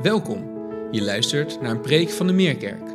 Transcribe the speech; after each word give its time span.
Welkom. 0.00 0.50
Je 0.90 1.02
luistert 1.02 1.60
naar 1.60 1.70
een 1.70 1.80
preek 1.80 2.10
van 2.10 2.26
de 2.26 2.32
Meerkerk. 2.32 2.86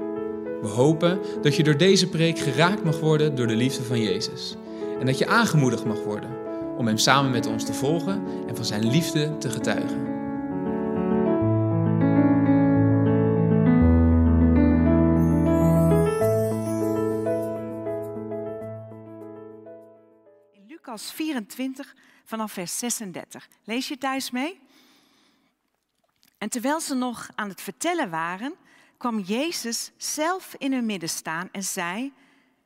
We 0.61 0.67
hopen 0.67 1.19
dat 1.41 1.55
je 1.55 1.63
door 1.63 1.77
deze 1.77 2.09
preek 2.09 2.39
geraakt 2.39 2.83
mag 2.83 2.99
worden 2.99 3.35
door 3.35 3.47
de 3.47 3.55
liefde 3.55 3.83
van 3.83 4.01
Jezus. 4.01 4.55
En 4.99 5.05
dat 5.05 5.17
je 5.17 5.27
aangemoedigd 5.27 5.85
mag 5.85 6.03
worden 6.03 6.29
om 6.77 6.87
Hem 6.87 6.97
samen 6.97 7.31
met 7.31 7.45
ons 7.45 7.65
te 7.65 7.73
volgen 7.73 8.23
en 8.47 8.55
van 8.55 8.65
Zijn 8.65 8.87
liefde 8.87 9.37
te 9.37 9.49
getuigen. 9.49 10.05
In 20.51 20.65
Lucas 20.67 21.11
24 21.11 21.95
vanaf 22.23 22.51
vers 22.51 22.79
36. 22.79 23.47
Lees 23.63 23.87
je 23.87 23.97
thuis 23.97 24.31
mee? 24.31 24.59
En 26.37 26.49
terwijl 26.49 26.79
ze 26.79 26.95
nog 26.95 27.29
aan 27.35 27.49
het 27.49 27.61
vertellen 27.61 28.09
waren, 28.09 28.55
kwam 28.97 29.19
Jezus 29.19 29.91
zelf 29.97 30.55
in 30.57 30.73
hun 30.73 30.85
midden 30.85 31.09
staan 31.09 31.49
en 31.51 31.63
zei: 31.63 32.13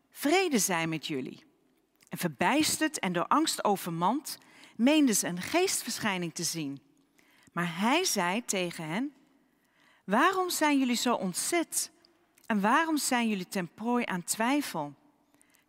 Vrede 0.09 0.59
zij 0.59 0.87
met 0.87 1.07
jullie. 1.07 1.43
En 2.09 2.17
verbijsterd 2.17 2.99
en 2.99 3.13
door 3.13 3.27
angst 3.27 3.63
overmand, 3.63 4.37
meenden 4.75 5.15
ze 5.15 5.27
een 5.27 5.41
geestverschijning 5.41 6.33
te 6.33 6.43
zien. 6.43 6.81
Maar 7.51 7.79
hij 7.79 8.03
zei 8.03 8.45
tegen 8.45 8.87
hen: 8.87 9.13
Waarom 10.03 10.49
zijn 10.49 10.79
jullie 10.79 10.95
zo 10.95 11.13
ontzet? 11.13 11.91
En 12.45 12.61
waarom 12.61 12.97
zijn 12.97 13.27
jullie 13.29 13.47
ten 13.47 13.73
prooi 13.73 14.05
aan 14.05 14.23
twijfel? 14.23 14.93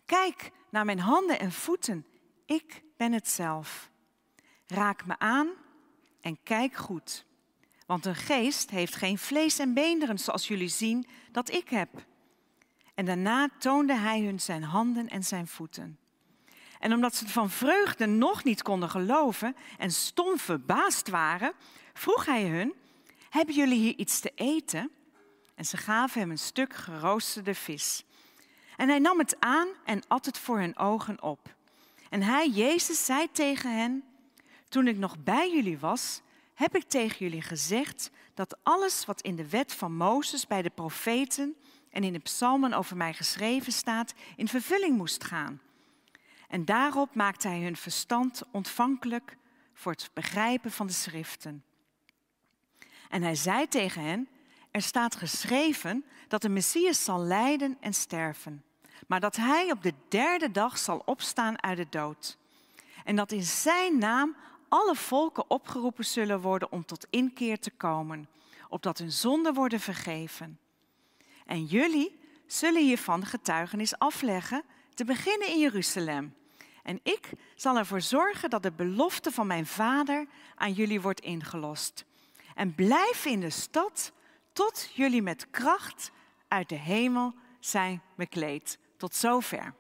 Kijk 0.05 0.51
naar 0.71 0.85
mijn 0.85 1.01
handen 1.01 1.39
en 1.39 1.53
voeten. 1.53 2.07
Ik 2.47 2.83
ben 2.97 3.13
het 3.13 3.29
zelf. 3.29 3.91
Raak 4.67 5.07
me 5.07 5.19
aan 5.19 5.49
en 6.21 6.43
kijk 6.43 6.75
goed. 6.75 7.25
Want 7.87 8.07
een 8.07 8.15
geest 8.15 8.71
heeft 8.71 8.95
geen 8.95 9.19
vlees 9.19 9.59
en 9.59 9.75
beenderen 9.75 10.19
zoals 10.19 10.49
jullie 10.49 10.69
zien 10.69 11.07
dat 11.33 11.51
ik 11.51 11.69
heb. 11.69 11.89
En 12.95 13.05
daarna 13.05 13.49
toonde 13.59 13.95
hij 13.95 14.21
hun 14.21 14.41
zijn 14.41 14.63
handen 14.63 15.09
en 15.09 15.25
zijn 15.25 15.47
voeten. 15.47 15.99
En 16.79 16.93
omdat 16.93 17.15
ze 17.15 17.29
van 17.29 17.51
vreugde 17.51 18.07
nog 18.07 18.45
niet 18.45 18.63
konden 18.63 18.91
geloven 18.91 19.57
en 19.79 19.91
stom 19.91 20.39
verbaasd 20.39 21.09
waren, 21.09 21.53
vroeg 21.93 22.27
hij 22.27 22.45
hun: 22.45 22.75
Hebben 23.31 23.55
jullie 23.55 23.79
hier 23.79 23.97
iets 23.97 24.21
te 24.21 24.33
eten? 24.35 24.91
En 25.55 25.65
ze 25.65 25.77
gaven 25.77 26.21
hem 26.21 26.31
een 26.31 26.39
stuk 26.39 26.75
geroosterde 26.75 27.55
vis. 27.55 28.05
En 28.77 28.89
hij 28.89 28.99
nam 28.99 29.19
het 29.19 29.37
aan 29.39 29.69
en 29.85 30.03
at 30.09 30.27
het 30.27 30.39
voor 30.39 30.59
hun 30.59 30.79
ogen 30.79 31.23
op. 31.23 31.55
En 32.11 32.23
hij, 32.23 32.49
Jezus, 32.49 33.05
zei 33.05 33.29
tegen 33.33 33.77
hen: 33.77 34.05
Toen 34.69 34.87
ik 34.87 34.97
nog 34.97 35.19
bij 35.19 35.53
jullie 35.53 35.79
was, 35.79 36.21
heb 36.55 36.77
ik 36.77 36.89
tegen 36.89 37.17
jullie 37.19 37.43
gezegd 37.43 38.11
dat 38.35 38.57
alles 38.63 39.05
wat 39.05 39.21
in 39.21 39.37
de 39.37 39.49
wet 39.49 39.75
van 39.75 39.97
Mozes, 39.97 40.47
bij 40.47 40.63
de 40.63 40.71
profeten 40.71 41.57
en 41.91 42.05
in 42.05 42.13
de 42.13 42.19
psalmen 42.19 42.73
over 42.73 42.97
mij 42.97 43.13
geschreven 43.15 43.73
staat, 43.73 44.15
in 44.37 44.49
vervulling 44.49 44.97
moest 44.97 45.25
gaan. 45.25 45.61
En 46.49 46.65
daarop 46.65 47.15
maakte 47.15 47.49
hij 47.49 47.61
hun 47.61 47.77
verstand 47.77 48.43
ontvankelijk 48.51 49.37
voor 49.75 49.93
het 49.93 50.11
begrijpen 50.13 50.71
van 50.71 50.87
de 50.87 50.93
schriften. 50.93 51.65
En 53.09 53.23
hij 53.23 53.35
zei 53.35 53.69
tegen 53.69 54.03
hen, 54.03 54.29
er 54.71 54.83
staat 54.83 55.17
geschreven 55.17 56.05
dat 56.29 56.43
de 56.43 56.49
Messias 56.49 57.05
zal 57.05 57.21
lijden 57.21 57.77
en 57.81 57.95
sterven, 57.95 58.65
maar 59.07 59.21
dat 59.21 59.37
hij 59.37 59.71
op 59.71 59.83
de 59.83 59.95
derde 60.09 60.51
dag 60.51 60.79
zal 60.79 61.03
opstaan 61.05 61.63
uit 61.63 61.77
de 61.77 61.87
dood. 61.91 62.39
En 63.05 63.17
dat 63.17 63.33
in 63.33 63.43
zijn 63.43 63.99
naam 63.99 64.37
alle 64.73 64.95
volken 64.95 65.51
opgeroepen 65.51 66.05
zullen 66.05 66.41
worden 66.41 66.73
om 66.73 66.85
tot 66.85 67.07
inkeer 67.11 67.59
te 67.59 67.71
komen, 67.71 68.29
opdat 68.69 68.99
hun 68.99 69.13
zonden 69.13 69.55
worden 69.55 69.81
vergeven. 69.81 70.59
En 71.47 71.65
jullie 71.65 72.19
zullen 72.47 72.83
hiervan 72.83 73.27
getuigenis 73.27 73.99
afleggen, 73.99 74.63
te 74.95 75.05
beginnen 75.05 75.49
in 75.49 75.59
Jeruzalem. 75.59 76.35
En 76.83 77.01
ik 77.03 77.31
zal 77.55 77.77
ervoor 77.77 78.01
zorgen 78.01 78.51
dat 78.51 78.63
de 78.63 78.73
belofte 78.73 79.31
van 79.31 79.47
mijn 79.47 79.67
vader 79.67 80.27
aan 80.55 80.73
jullie 80.73 81.01
wordt 81.01 81.21
ingelost. 81.21 82.05
En 82.55 82.75
blijf 82.75 83.25
in 83.25 83.41
de 83.41 83.51
stad 83.51 84.13
tot 84.53 84.91
jullie 84.95 85.23
met 85.23 85.51
kracht 85.51 86.11
uit 86.49 86.69
de 86.69 86.79
hemel 86.79 87.35
zijn 87.61 88.03
bekleed. 88.17 88.79
Tot 88.97 89.15
zover. 89.15 89.75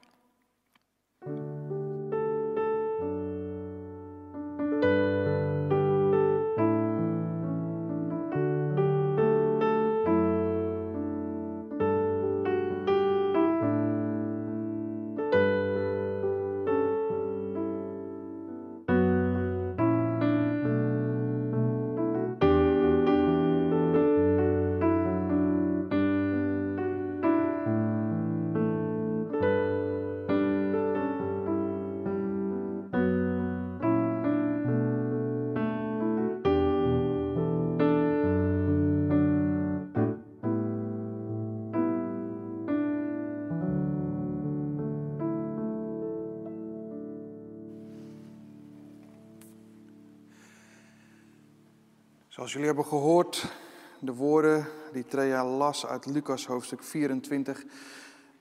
Zoals 52.42 52.56
jullie 52.56 52.74
hebben 52.74 52.92
gehoord, 52.92 53.52
de 53.98 54.14
woorden 54.14 54.66
die 54.92 55.04
Trea 55.04 55.44
las 55.44 55.86
uit 55.86 56.06
Lucas 56.06 56.46
hoofdstuk 56.46 56.82
24. 56.82 57.64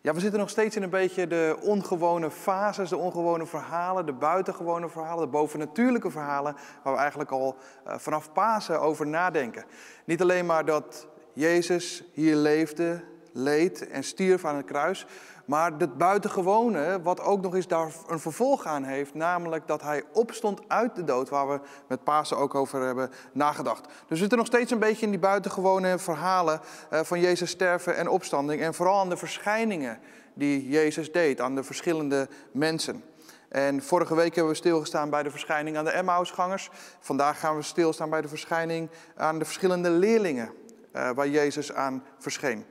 Ja, 0.01 0.13
we 0.13 0.19
zitten 0.19 0.39
nog 0.39 0.49
steeds 0.49 0.75
in 0.75 0.83
een 0.83 0.89
beetje 0.89 1.27
de 1.27 1.57
ongewone 1.61 2.31
fases, 2.31 2.89
de 2.89 2.97
ongewone 2.97 3.45
verhalen, 3.45 4.05
de 4.05 4.13
buitengewone 4.13 4.89
verhalen, 4.89 5.23
de 5.23 5.31
bovennatuurlijke 5.31 6.11
verhalen, 6.11 6.55
waar 6.83 6.93
we 6.93 6.99
eigenlijk 6.99 7.31
al 7.31 7.55
uh, 7.87 7.97
vanaf 7.97 8.33
Pasen 8.33 8.81
over 8.81 9.07
nadenken. 9.07 9.65
Niet 10.05 10.21
alleen 10.21 10.45
maar 10.45 10.65
dat 10.65 11.07
Jezus 11.33 12.03
hier 12.13 12.35
leefde, 12.35 13.03
leed 13.33 13.87
en 13.87 14.03
stierf 14.03 14.45
aan 14.45 14.55
het 14.55 14.65
kruis, 14.65 15.05
maar 15.45 15.71
het 15.77 15.97
buitengewone, 15.97 17.01
wat 17.03 17.21
ook 17.21 17.41
nog 17.41 17.55
eens 17.55 17.67
daar 17.67 17.91
een 18.07 18.19
vervolg 18.19 18.65
aan 18.65 18.83
heeft, 18.83 19.13
namelijk 19.13 19.67
dat 19.67 19.81
hij 19.81 20.03
opstond 20.13 20.59
uit 20.67 20.95
de 20.95 21.03
dood, 21.03 21.29
waar 21.29 21.49
we 21.49 21.59
met 21.87 22.03
Pasen 22.03 22.37
ook 22.37 22.55
over 22.55 22.81
hebben 22.81 23.11
nagedacht. 23.33 23.83
Dus 23.85 23.93
we 24.07 24.15
zitten 24.15 24.37
nog 24.37 24.47
steeds 24.47 24.71
een 24.71 24.79
beetje 24.79 25.05
in 25.05 25.11
die 25.11 25.19
buitengewone 25.19 25.99
verhalen 25.99 26.59
eh, 26.89 26.99
van 27.03 27.19
Jezus 27.19 27.49
sterven 27.49 27.95
en 27.95 28.09
opstanding. 28.09 28.61
En 28.61 28.73
vooral 28.73 28.99
aan 28.99 29.09
de 29.09 29.17
verschijningen 29.17 29.99
die 30.33 30.69
Jezus 30.69 31.11
deed 31.11 31.41
aan 31.41 31.55
de 31.55 31.63
verschillende 31.63 32.27
mensen. 32.51 33.03
En 33.49 33.83
vorige 33.83 34.15
week 34.15 34.35
hebben 34.35 34.51
we 34.51 34.57
stilgestaan 34.57 35.09
bij 35.09 35.23
de 35.23 35.31
verschijning 35.31 35.77
aan 35.77 35.85
de 35.85 35.91
Emmausgangers. 35.91 36.69
Vandaag 36.99 37.39
gaan 37.39 37.55
we 37.55 37.61
stilstaan 37.61 38.09
bij 38.09 38.21
de 38.21 38.27
verschijning 38.27 38.89
aan 39.15 39.39
de 39.39 39.45
verschillende 39.45 39.89
leerlingen 39.89 40.51
uh, 40.95 41.09
waar 41.09 41.27
Jezus 41.27 41.73
aan 41.73 42.03
verscheen. 42.17 42.65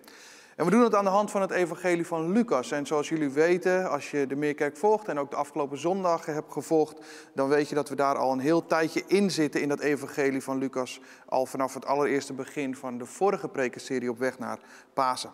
En 0.60 0.66
we 0.66 0.72
doen 0.72 0.82
het 0.82 0.94
aan 0.94 1.04
de 1.04 1.10
hand 1.10 1.30
van 1.30 1.40
het 1.40 1.50
evangelie 1.50 2.06
van 2.06 2.32
Lucas. 2.32 2.70
En 2.70 2.86
zoals 2.86 3.08
jullie 3.08 3.30
weten, 3.30 3.90
als 3.90 4.10
je 4.10 4.26
de 4.26 4.36
Meerkerk 4.36 4.76
volgt 4.76 5.08
en 5.08 5.18
ook 5.18 5.30
de 5.30 5.36
afgelopen 5.36 5.78
zondag 5.78 6.26
hebt 6.26 6.52
gevolgd, 6.52 7.00
dan 7.34 7.48
weet 7.48 7.68
je 7.68 7.74
dat 7.74 7.88
we 7.88 7.94
daar 7.94 8.16
al 8.16 8.32
een 8.32 8.38
heel 8.38 8.66
tijdje 8.66 9.02
in 9.06 9.30
zitten 9.30 9.62
in 9.62 9.68
dat 9.68 9.80
evangelie 9.80 10.42
van 10.42 10.58
Lucas. 10.58 11.00
Al 11.26 11.46
vanaf 11.46 11.74
het 11.74 11.86
allereerste 11.86 12.32
begin 12.32 12.76
van 12.76 12.98
de 12.98 13.06
vorige 13.06 13.48
prekenserie 13.48 14.10
op 14.10 14.18
weg 14.18 14.38
naar 14.38 14.58
Pasen. 14.94 15.30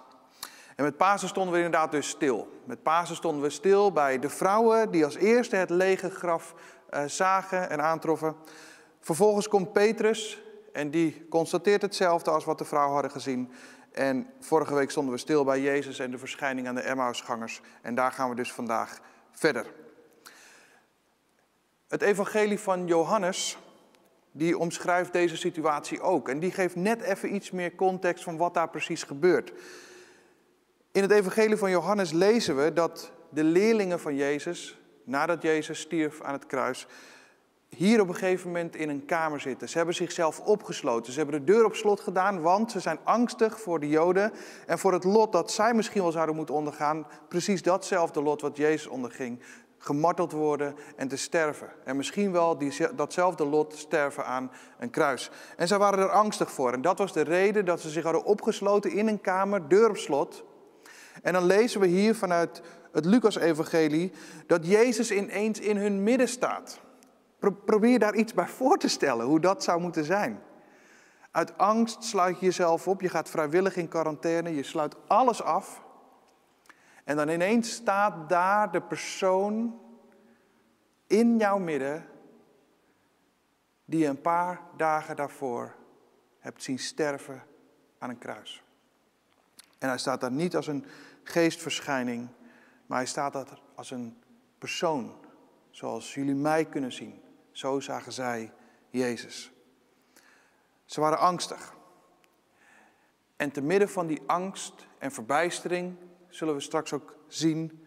En 0.77 0.85
met 0.85 0.97
Pasen 0.97 1.29
stonden 1.29 1.53
we 1.53 1.61
inderdaad 1.63 1.91
dus 1.91 2.09
stil. 2.09 2.49
Met 2.65 2.83
Pasen 2.83 3.17
stonden 3.17 3.43
we 3.43 3.51
stil 3.51 3.93
bij 3.93 4.19
de 4.19 4.29
vrouwen 4.29 4.91
die 4.91 5.05
als 5.05 5.17
eerste 5.17 5.57
het 5.57 5.71
lege 5.71 6.11
graf 6.11 6.55
uh, 6.91 7.05
zagen 7.07 7.71
en 7.71 7.83
aantroffen. 7.83 8.37
Vervolgens 9.01 9.49
komt 9.49 9.73
Petrus 9.73 10.43
en 10.73 10.91
die 10.91 11.27
constateert 11.29 11.83
hetzelfde 11.83 12.31
als 12.31 12.45
wat 12.45 12.59
de 12.59 12.65
vrouwen 12.65 12.93
hadden 12.93 13.11
gezien. 13.11 13.51
En 13.97 14.27
vorige 14.41 14.75
week 14.75 14.91
stonden 14.91 15.15
we 15.15 15.21
stil 15.21 15.45
bij 15.45 15.61
Jezus 15.61 15.99
en 15.99 16.11
de 16.11 16.19
verschijning 16.19 16.69
aan 16.69 16.75
de 16.75 16.81
Emmausgangers. 16.81 17.61
En 17.83 17.95
daar 17.95 18.13
gaan 18.13 18.29
we 18.29 18.35
dus 18.35 18.53
vandaag 18.53 19.01
verder. 19.31 19.67
Het 21.89 22.03
evangelie 22.03 22.59
van 22.59 22.87
Johannes, 22.87 23.59
die 24.33 24.59
omschrijft 24.59 25.13
deze 25.13 25.37
situatie 25.37 26.01
ook. 26.01 26.29
En 26.29 26.39
die 26.39 26.53
geeft 26.53 26.75
net 26.75 27.01
even 27.01 27.35
iets 27.35 27.51
meer 27.51 27.75
context 27.75 28.25
van 28.25 28.37
wat 28.37 28.55
daar 28.55 28.69
precies 28.71 29.03
gebeurt. 29.03 29.53
In 30.93 31.03
het 31.03 31.11
evangelie 31.11 31.57
van 31.57 31.71
Johannes 31.71 32.13
lezen 32.13 32.57
we 32.57 32.73
dat 32.73 33.13
de 33.29 33.45
leerlingen 33.45 34.01
van 34.01 34.15
Jezus, 34.15 34.79
nadat 35.05 35.43
Jezus 35.43 35.81
stierf 35.81 36.23
aan 36.23 36.33
het 36.33 36.47
kruis, 36.47 36.87
hier 37.69 38.01
op 38.01 38.09
een 38.09 38.15
gegeven 38.15 38.47
moment 38.47 38.77
in 38.77 38.89
een 38.89 39.05
kamer 39.05 39.41
zitten. 39.41 39.69
Ze 39.69 39.77
hebben 39.77 39.95
zichzelf 39.95 40.41
opgesloten. 40.41 41.13
Ze 41.13 41.19
hebben 41.19 41.39
de 41.45 41.53
deur 41.53 41.65
op 41.65 41.75
slot 41.75 42.01
gedaan, 42.01 42.41
want 42.41 42.71
ze 42.71 42.81
zijn 42.81 42.99
angstig 43.05 43.61
voor 43.61 43.81
de 43.81 43.89
Joden 43.89 44.33
en 44.67 44.79
voor 44.79 44.93
het 44.93 45.05
lot 45.05 45.33
dat 45.33 45.51
zij 45.51 45.75
misschien 45.75 46.03
wel 46.03 46.13
zouden 46.13 46.37
moeten 46.37 46.55
ondergaan. 46.55 47.07
Precies 47.29 47.63
datzelfde 47.63 48.23
lot 48.23 48.41
wat 48.41 48.57
Jezus 48.57 48.87
onderging. 48.87 49.41
Gemarteld 49.79 50.33
worden 50.33 50.75
en 50.97 51.09
te 51.09 51.17
sterven. 51.17 51.69
En 51.85 51.97
misschien 51.97 52.33
wel 52.33 52.59
die, 52.59 52.95
datzelfde 52.95 53.47
lot 53.47 53.75
sterven 53.75 54.25
aan 54.25 54.51
een 54.79 54.91
kruis. 54.91 55.31
En 55.57 55.69
zij 55.69 55.79
waren 55.79 55.99
er 55.99 56.11
angstig 56.11 56.51
voor. 56.51 56.73
En 56.73 56.83
dat 56.83 56.99
was 56.99 57.13
de 57.13 57.23
reden 57.23 57.65
dat 57.65 57.81
ze 57.81 57.91
zich 57.91 58.03
hadden 58.03 58.25
opgesloten 58.25 58.93
in 58.93 59.09
een 59.09 59.21
kamer, 59.21 59.69
deur 59.69 59.89
op 59.89 59.97
slot. 59.97 60.45
En 61.23 61.33
dan 61.33 61.45
lezen 61.45 61.81
we 61.81 61.87
hier 61.87 62.15
vanuit 62.15 62.63
het 62.93 63.05
Lucas-evangelie 63.05 64.13
dat 64.47 64.67
Jezus 64.67 65.11
ineens 65.11 65.61
in 65.61 65.77
hun 65.77 66.03
midden 66.03 66.29
staat. 66.29 66.85
Probeer 67.39 67.99
daar 67.99 68.15
iets 68.15 68.35
bij 68.35 68.49
voor 68.49 68.79
te 68.79 68.89
stellen, 68.89 69.27
hoe 69.27 69.41
dat 69.41 69.65
zou 69.65 69.81
moeten 69.81 70.05
zijn. 70.05 70.43
Uit 71.31 71.59
angst 71.59 72.05
sluit 72.05 72.39
je 72.41 72.47
jezelf 72.47 72.89
op, 72.89 73.01
je 73.01 73.09
gaat 73.09 73.31
vrijwillig 73.31 73.77
in 73.77 73.89
quarantaine, 73.89 74.55
je 74.55 74.63
sluit 74.63 74.97
alles 75.07 75.43
af. 75.43 75.85
En 77.05 77.17
dan 77.17 77.29
ineens 77.29 77.73
staat 77.73 78.29
daar 78.29 78.73
de 78.73 78.83
persoon 78.83 79.81
in 81.07 81.39
jouw 81.39 81.59
midden 81.59 82.07
die 83.85 84.01
je 84.01 84.07
een 84.07 84.21
paar 84.21 84.61
dagen 84.77 85.17
daarvoor 85.17 85.75
hebt 86.39 86.63
zien 86.63 86.79
sterven 86.79 87.43
aan 87.99 88.11
een 88.11 88.19
kruis. 88.19 88.63
En 89.79 89.89
hij 89.89 89.99
staat 89.99 90.21
daar 90.21 90.33
niet 90.33 90.57
als 90.57 90.67
een 90.67 90.85
geestverschijning, 91.23 92.29
maar 92.87 92.99
hij 92.99 93.07
staat 93.07 93.33
daar 93.33 93.61
als 93.75 93.91
een 93.91 94.23
persoon, 94.59 95.15
zoals 95.71 96.15
jullie 96.15 96.35
mij 96.35 96.65
kunnen 96.65 96.93
zien. 96.93 97.23
Zo 97.57 97.81
zagen 97.81 98.13
zij 98.13 98.53
Jezus. 98.91 99.53
Ze 100.85 101.01
waren 101.01 101.19
angstig. 101.19 101.75
En 103.37 103.51
te 103.51 103.61
midden 103.61 103.89
van 103.89 104.07
die 104.07 104.23
angst 104.27 104.87
en 104.99 105.13
verbijstering, 105.13 105.97
zullen 106.29 106.55
we 106.55 106.61
straks 106.61 106.93
ook 106.93 107.17
zien, 107.27 107.87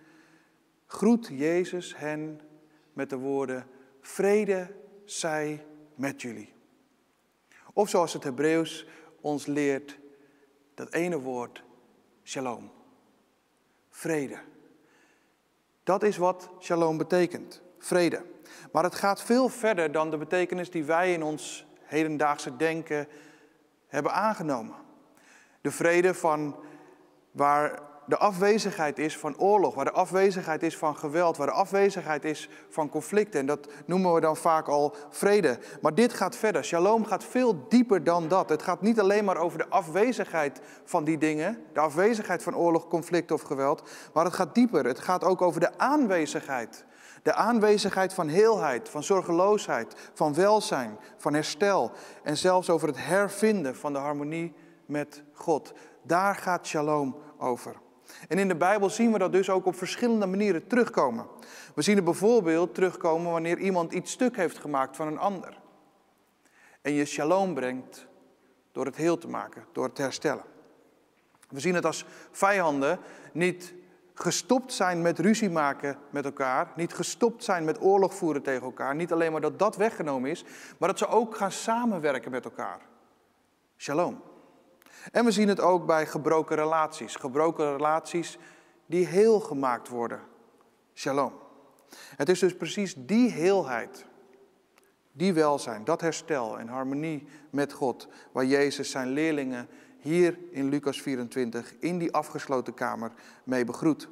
groet 0.85 1.27
Jezus 1.31 1.95
hen 1.97 2.41
met 2.93 3.09
de 3.09 3.17
woorden: 3.17 3.67
Vrede 4.01 4.75
zij 5.05 5.65
met 5.95 6.21
jullie. 6.21 6.53
Of 7.73 7.89
zoals 7.89 8.13
het 8.13 8.23
Hebreeuws 8.23 8.87
ons 9.21 9.45
leert, 9.45 9.99
dat 10.73 10.93
ene 10.93 11.19
woord, 11.19 11.63
shalom. 12.23 12.71
Vrede. 13.89 14.39
Dat 15.83 16.03
is 16.03 16.17
wat 16.17 16.49
shalom 16.59 16.97
betekent, 16.97 17.61
vrede. 17.77 18.37
Maar 18.71 18.83
het 18.83 18.95
gaat 18.95 19.21
veel 19.21 19.49
verder 19.49 19.91
dan 19.91 20.11
de 20.11 20.17
betekenis 20.17 20.71
die 20.71 20.83
wij 20.83 21.13
in 21.13 21.23
ons 21.23 21.65
hedendaagse 21.81 22.55
denken 22.55 23.07
hebben 23.87 24.13
aangenomen. 24.13 24.75
De 25.61 25.71
vrede 25.71 26.13
van 26.13 26.55
waar 27.31 27.79
de 28.09 28.17
afwezigheid 28.17 28.99
is 28.99 29.17
van 29.17 29.37
oorlog, 29.37 29.75
waar 29.75 29.85
de 29.85 29.91
afwezigheid 29.91 30.63
is 30.63 30.77
van 30.77 30.97
geweld, 30.97 31.37
waar 31.37 31.47
de 31.47 31.53
afwezigheid 31.53 32.25
is 32.25 32.49
van 32.69 32.89
conflicten. 32.89 33.39
En 33.39 33.45
dat 33.45 33.67
noemen 33.85 34.13
we 34.13 34.19
dan 34.19 34.37
vaak 34.37 34.67
al 34.67 34.95
vrede. 35.09 35.59
Maar 35.81 35.93
dit 35.93 36.13
gaat 36.13 36.35
verder. 36.35 36.63
Shalom 36.63 37.05
gaat 37.05 37.23
veel 37.23 37.67
dieper 37.67 38.03
dan 38.03 38.27
dat. 38.27 38.49
Het 38.49 38.63
gaat 38.63 38.81
niet 38.81 38.99
alleen 38.99 39.25
maar 39.25 39.37
over 39.37 39.57
de 39.57 39.69
afwezigheid 39.69 40.61
van 40.83 41.03
die 41.03 41.17
dingen, 41.17 41.57
de 41.73 41.79
afwezigheid 41.79 42.43
van 42.43 42.55
oorlog, 42.55 42.87
conflict 42.87 43.31
of 43.31 43.41
geweld, 43.41 43.89
maar 44.13 44.25
het 44.25 44.33
gaat 44.33 44.55
dieper. 44.55 44.85
Het 44.85 44.99
gaat 44.99 45.23
ook 45.23 45.41
over 45.41 45.59
de 45.59 45.77
aanwezigheid 45.77 46.85
de 47.23 47.33
aanwezigheid 47.33 48.13
van 48.13 48.27
heelheid, 48.27 48.89
van 48.89 49.03
zorgeloosheid, 49.03 49.95
van 50.13 50.33
welzijn, 50.33 50.97
van 51.17 51.33
herstel 51.33 51.91
en 52.23 52.37
zelfs 52.37 52.69
over 52.69 52.87
het 52.87 53.05
hervinden 53.05 53.75
van 53.75 53.93
de 53.93 53.99
harmonie 53.99 54.53
met 54.85 55.23
God. 55.33 55.73
Daar 56.01 56.35
gaat 56.35 56.67
shalom 56.67 57.15
over. 57.37 57.75
En 58.27 58.37
in 58.37 58.47
de 58.47 58.55
Bijbel 58.55 58.89
zien 58.89 59.11
we 59.11 59.17
dat 59.17 59.31
dus 59.31 59.49
ook 59.49 59.65
op 59.65 59.75
verschillende 59.75 60.25
manieren 60.25 60.67
terugkomen. 60.67 61.27
We 61.75 61.81
zien 61.81 61.95
het 61.95 62.05
bijvoorbeeld 62.05 62.73
terugkomen 62.73 63.31
wanneer 63.31 63.57
iemand 63.57 63.93
iets 63.93 64.11
stuk 64.11 64.35
heeft 64.35 64.57
gemaakt 64.57 64.95
van 64.95 65.07
een 65.07 65.19
ander. 65.19 65.59
En 66.81 66.93
je 66.93 67.05
shalom 67.05 67.53
brengt 67.53 68.07
door 68.71 68.85
het 68.85 68.95
heel 68.95 69.17
te 69.17 69.27
maken, 69.27 69.65
door 69.71 69.83
het 69.83 69.95
te 69.95 70.01
herstellen. 70.01 70.43
We 71.49 71.59
zien 71.59 71.75
het 71.75 71.85
als 71.85 72.05
vijanden 72.31 72.99
niet 73.33 73.73
gestopt 74.21 74.73
zijn 74.73 75.01
met 75.01 75.19
ruzie 75.19 75.49
maken 75.49 75.97
met 76.09 76.25
elkaar, 76.25 76.71
niet 76.75 76.93
gestopt 76.93 77.43
zijn 77.43 77.63
met 77.63 77.81
oorlog 77.81 78.13
voeren 78.13 78.41
tegen 78.41 78.63
elkaar, 78.63 78.95
niet 78.95 79.11
alleen 79.11 79.31
maar 79.31 79.41
dat 79.41 79.59
dat 79.59 79.75
weggenomen 79.75 80.29
is, 80.29 80.45
maar 80.77 80.89
dat 80.89 80.97
ze 80.97 81.07
ook 81.07 81.35
gaan 81.35 81.51
samenwerken 81.51 82.31
met 82.31 82.45
elkaar. 82.45 82.79
Shalom. 83.77 84.21
En 85.11 85.25
we 85.25 85.31
zien 85.31 85.47
het 85.47 85.59
ook 85.59 85.85
bij 85.85 86.05
gebroken 86.05 86.55
relaties, 86.55 87.15
gebroken 87.15 87.71
relaties 87.71 88.37
die 88.85 89.05
heel 89.05 89.39
gemaakt 89.39 89.87
worden. 89.87 90.19
Shalom. 90.93 91.33
Het 92.15 92.29
is 92.29 92.39
dus 92.39 92.55
precies 92.55 92.93
die 92.97 93.31
heelheid, 93.31 94.05
die 95.11 95.33
welzijn, 95.33 95.83
dat 95.83 96.01
herstel 96.01 96.59
en 96.59 96.67
harmonie 96.67 97.27
met 97.49 97.73
God, 97.73 98.07
waar 98.31 98.45
Jezus 98.45 98.91
zijn 98.91 99.07
leerlingen 99.07 99.69
hier 99.99 100.37
in 100.51 100.69
Lucas 100.69 101.01
24 101.01 101.75
in 101.79 101.97
die 101.97 102.13
afgesloten 102.13 102.73
kamer 102.73 103.11
mee 103.43 103.65
begroet. 103.65 104.09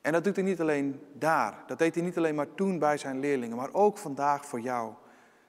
En 0.00 0.12
dat 0.12 0.24
doet 0.24 0.36
hij 0.36 0.44
niet 0.44 0.60
alleen 0.60 1.00
daar, 1.12 1.64
dat 1.66 1.78
deed 1.78 1.94
hij 1.94 2.04
niet 2.04 2.16
alleen 2.16 2.34
maar 2.34 2.54
toen 2.54 2.78
bij 2.78 2.96
zijn 2.96 3.20
leerlingen, 3.20 3.56
maar 3.56 3.72
ook 3.72 3.98
vandaag 3.98 4.46
voor 4.46 4.60
jou, 4.60 4.92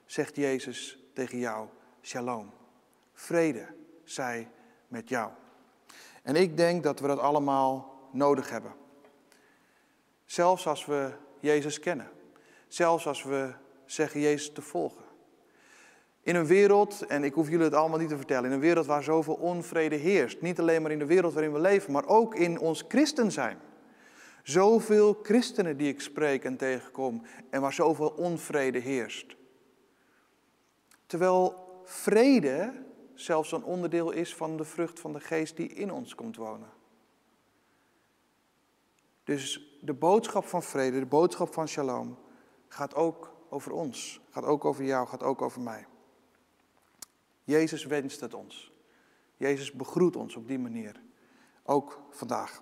zegt 0.06 0.36
Jezus 0.36 1.04
tegen 1.14 1.38
jou, 1.38 1.68
shalom, 2.02 2.52
vrede 3.14 3.68
zij 4.04 4.50
met 4.88 5.10
jou. 5.10 5.32
En 6.24 6.36
ik 6.36 6.58
denk 6.58 6.84
dat 6.84 7.00
we 7.00 7.08
dat 7.08 7.20
allemaal 7.20 8.00
nodig 8.12 8.50
hebben. 8.50 8.74
Zelfs 10.26 10.68
als 10.68 10.86
we 10.86 11.12
Jezus 11.40 11.80
kennen, 11.80 12.12
zelfs 12.68 13.08
als 13.08 13.24
we 13.24 13.54
zeggen 13.86 14.20
Jezus 14.20 14.52
te 14.52 14.62
volgen. 14.62 15.09
In 16.30 16.36
een 16.36 16.46
wereld, 16.46 17.06
en 17.06 17.24
ik 17.24 17.34
hoef 17.34 17.50
jullie 17.50 17.64
het 17.64 17.74
allemaal 17.74 18.00
niet 18.00 18.10
te 18.10 18.18
vertellen, 18.18 18.46
in 18.46 18.52
een 18.52 18.60
wereld 18.60 18.86
waar 18.86 19.04
zoveel 19.04 19.34
onvrede 19.34 19.96
heerst. 19.96 20.42
Niet 20.42 20.60
alleen 20.60 20.82
maar 20.82 20.92
in 20.92 21.00
de 21.00 21.06
wereld 21.06 21.34
waarin 21.34 21.54
we 21.54 21.60
leven, 21.60 21.92
maar 21.92 22.08
ook 22.08 22.36
in 22.36 22.60
ons 22.60 22.84
christen 22.88 23.32
zijn. 23.32 23.60
Zoveel 24.44 25.20
christenen 25.24 25.78
die 25.78 25.88
ik 25.88 26.02
spreek 26.02 26.44
en 26.44 26.58
tegenkom 26.58 27.22
en 27.50 27.62
waar 27.62 27.74
zoveel 27.74 28.10
onvrede 28.10 28.80
heerst. 28.80 29.36
Terwijl 31.06 31.54
vrede 31.84 32.74
zelfs 33.14 33.52
een 33.52 33.64
onderdeel 33.64 34.12
is 34.12 34.36
van 34.36 34.58
de 34.58 34.66
vrucht 34.66 35.00
van 35.00 35.14
de 35.14 35.20
geest 35.20 35.58
die 35.58 35.74
in 35.74 35.92
ons 35.92 36.16
komt 36.16 36.36
wonen. 36.36 36.70
Dus 39.24 39.78
de 39.82 39.94
boodschap 39.94 40.46
van 40.46 40.64
vrede, 40.64 41.00
de 41.00 41.06
boodschap 41.06 41.54
van 41.54 41.68
shalom, 41.68 42.18
gaat 42.68 42.96
ook 42.96 43.34
over 43.50 43.72
ons, 43.72 44.22
gaat 44.30 44.46
ook 44.46 44.66
over 44.66 44.84
jou, 44.84 45.08
gaat 45.08 45.24
ook 45.24 45.42
over 45.42 45.62
mij. 45.62 45.86
Jezus 47.50 47.86
wenst 47.86 48.20
het 48.20 48.34
ons. 48.34 48.72
Jezus 49.38 49.72
begroet 49.72 50.16
ons 50.16 50.36
op 50.36 50.48
die 50.48 50.60
manier. 50.60 51.02
Ook 51.64 52.02
vandaag. 52.10 52.62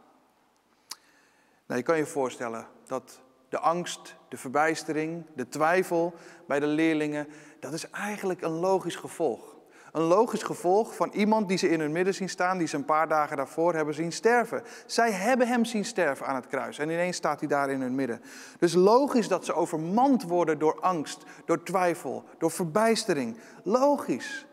Nou, 1.65 1.79
je 1.79 1.86
kan 1.86 1.98
je 1.98 2.06
voorstellen 2.06 2.67
dat 2.86 3.22
de 3.50 3.60
angst, 3.60 4.15
de 4.29 4.38
verbijstering, 4.38 5.25
de 5.36 5.48
twijfel 5.48 6.13
bij 6.48 6.60
de 6.60 6.67
leerlingen, 6.67 7.27
dat 7.60 7.74
is 7.74 7.89
eigenlijk 7.89 8.41
een 8.41 8.51
logisch 8.51 8.96
gevolg. 8.96 9.56
Een 9.91 10.01
logisch 10.01 10.44
gevolg 10.44 10.96
van 10.96 11.12
iemand 11.13 11.48
die 11.48 11.58
ze 11.58 11.70
in 11.70 11.79
hun 11.79 11.91
midden 11.91 12.13
zien 12.13 12.29
staan, 12.29 12.58
die 12.58 12.67
ze 12.67 12.75
een 12.75 12.86
paar 12.86 13.08
dagen 13.08 13.38
daarvoor 13.38 13.74
hebben 13.74 13.94
zien 13.94 14.12
sterven. 14.12 14.63
Zij 14.86 15.12
hebben 15.12 15.48
hem 15.48 15.65
zien 15.65 15.86
sterven 15.86 16.25
aan 16.25 16.36
het 16.36 16.48
kruis 16.48 16.77
en 16.77 16.89
ineens 16.89 17.17
staat 17.17 17.39
hij 17.39 17.50
daar 17.50 17.70
in 17.70 17.82
hun 17.82 17.96
midden. 17.96 18.22
Dus 18.60 18.74
logisch 18.74 19.27
dat 19.27 19.46
ze 19.46 19.53
overmand 19.53 20.24
worden 20.24 20.60
door 20.60 20.79
angst, 20.79 21.24
door 21.46 21.63
twijfel, 21.63 22.24
door 22.38 22.51
verbijstering. 22.51 23.38
Logisch. 23.63 24.48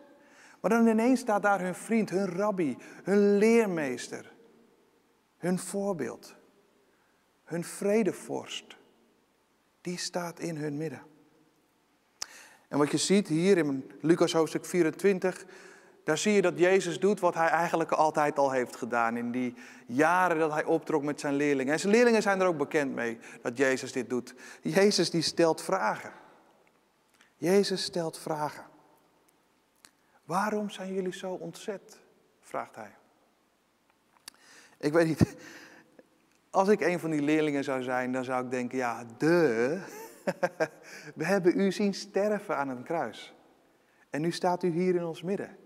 Maar 0.65 0.73
dan 0.73 0.87
ineens 0.87 1.21
staat 1.21 1.43
daar 1.43 1.61
hun 1.61 1.75
vriend, 1.75 2.11
hun 2.11 2.27
rabbi, 2.27 2.77
hun 3.03 3.39
leermeester, 3.39 4.33
hun 5.39 5.59
voorbeeld, 5.59 6.35
hun 7.45 7.65
vredevorst. 7.65 8.77
Die 9.81 9.99
staat 9.99 10.39
in 10.39 10.57
hun 10.57 10.77
midden. 10.77 11.03
En 12.69 12.79
wat 12.79 12.91
je 12.91 12.97
ziet 12.97 13.29
hier 13.29 13.59
in 13.59 13.91
Lucas 14.01 14.33
hoofdstuk 14.33 14.65
24, 14.65 15.45
daar 16.05 16.19
zie 16.19 16.33
je 16.33 16.43
dat 16.43 16.59
Jezus 16.59 17.01
doet 17.01 17.21
wat 17.21 17.35
hij 17.35 17.49
eigenlijk 17.49 17.93
altijd 17.93 18.39
al 18.39 18.51
heeft 18.51 18.77
gedaan 18.77 19.17
in 19.17 19.31
die 19.31 19.55
jaren 19.87 20.39
dat 20.39 20.53
hij 20.53 20.65
optrok 20.65 21.03
met 21.03 21.21
zijn 21.21 21.35
leerlingen. 21.35 21.73
En 21.73 21.81
zijn 21.81 21.93
leerlingen 21.93 22.23
zijn 22.23 22.41
er 22.41 22.47
ook 22.47 22.59
bekend 22.59 22.95
mee 22.95 23.19
dat 23.43 23.57
Jezus 23.57 23.93
dit 23.93 24.09
doet. 24.09 24.35
Jezus 24.63 25.11
die 25.11 25.23
stelt 25.23 25.63
vragen. 25.63 26.13
Jezus 27.37 27.83
stelt 27.83 28.19
vragen. 28.19 28.73
Waarom 30.25 30.71
zijn 30.71 30.95
jullie 30.95 31.15
zo 31.15 31.33
ontzet? 31.33 31.99
vraagt 32.41 32.75
hij. 32.75 32.95
Ik 34.79 34.93
weet 34.93 35.07
niet, 35.07 35.37
als 36.51 36.69
ik 36.69 36.81
een 36.81 37.01
van 37.01 37.11
die 37.11 37.23
leerlingen 37.23 37.65
zou 37.65 37.83
zijn, 37.83 38.13
dan 38.13 38.25
zou 38.25 38.45
ik 38.45 38.51
denken, 38.51 38.79
ja, 38.79 39.05
de. 39.19 39.81
We 41.15 41.25
hebben 41.25 41.61
u 41.61 41.73
zien 41.73 41.95
sterven 41.95 42.57
aan 42.57 42.69
een 42.69 42.83
kruis. 42.83 43.35
En 44.11 44.21
nu 44.21 44.31
staat 44.31 44.63
u 44.63 44.71
hier 44.71 44.95
in 44.95 45.05
ons 45.05 45.23
midden. 45.23 45.57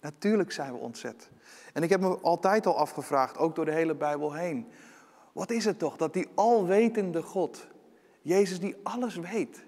Natuurlijk 0.00 0.52
zijn 0.52 0.72
we 0.72 0.78
ontzet. 0.78 1.30
En 1.72 1.82
ik 1.82 1.90
heb 1.90 2.00
me 2.00 2.18
altijd 2.18 2.66
al 2.66 2.78
afgevraagd, 2.78 3.38
ook 3.38 3.54
door 3.54 3.64
de 3.64 3.72
hele 3.72 3.94
Bijbel 3.94 4.32
heen. 4.32 4.68
Wat 5.32 5.50
is 5.50 5.64
het 5.64 5.78
toch 5.78 5.96
dat 5.96 6.12
die 6.12 6.28
alwetende 6.34 7.22
God, 7.22 7.68
Jezus 8.22 8.60
die 8.60 8.76
alles 8.82 9.16
weet, 9.16 9.64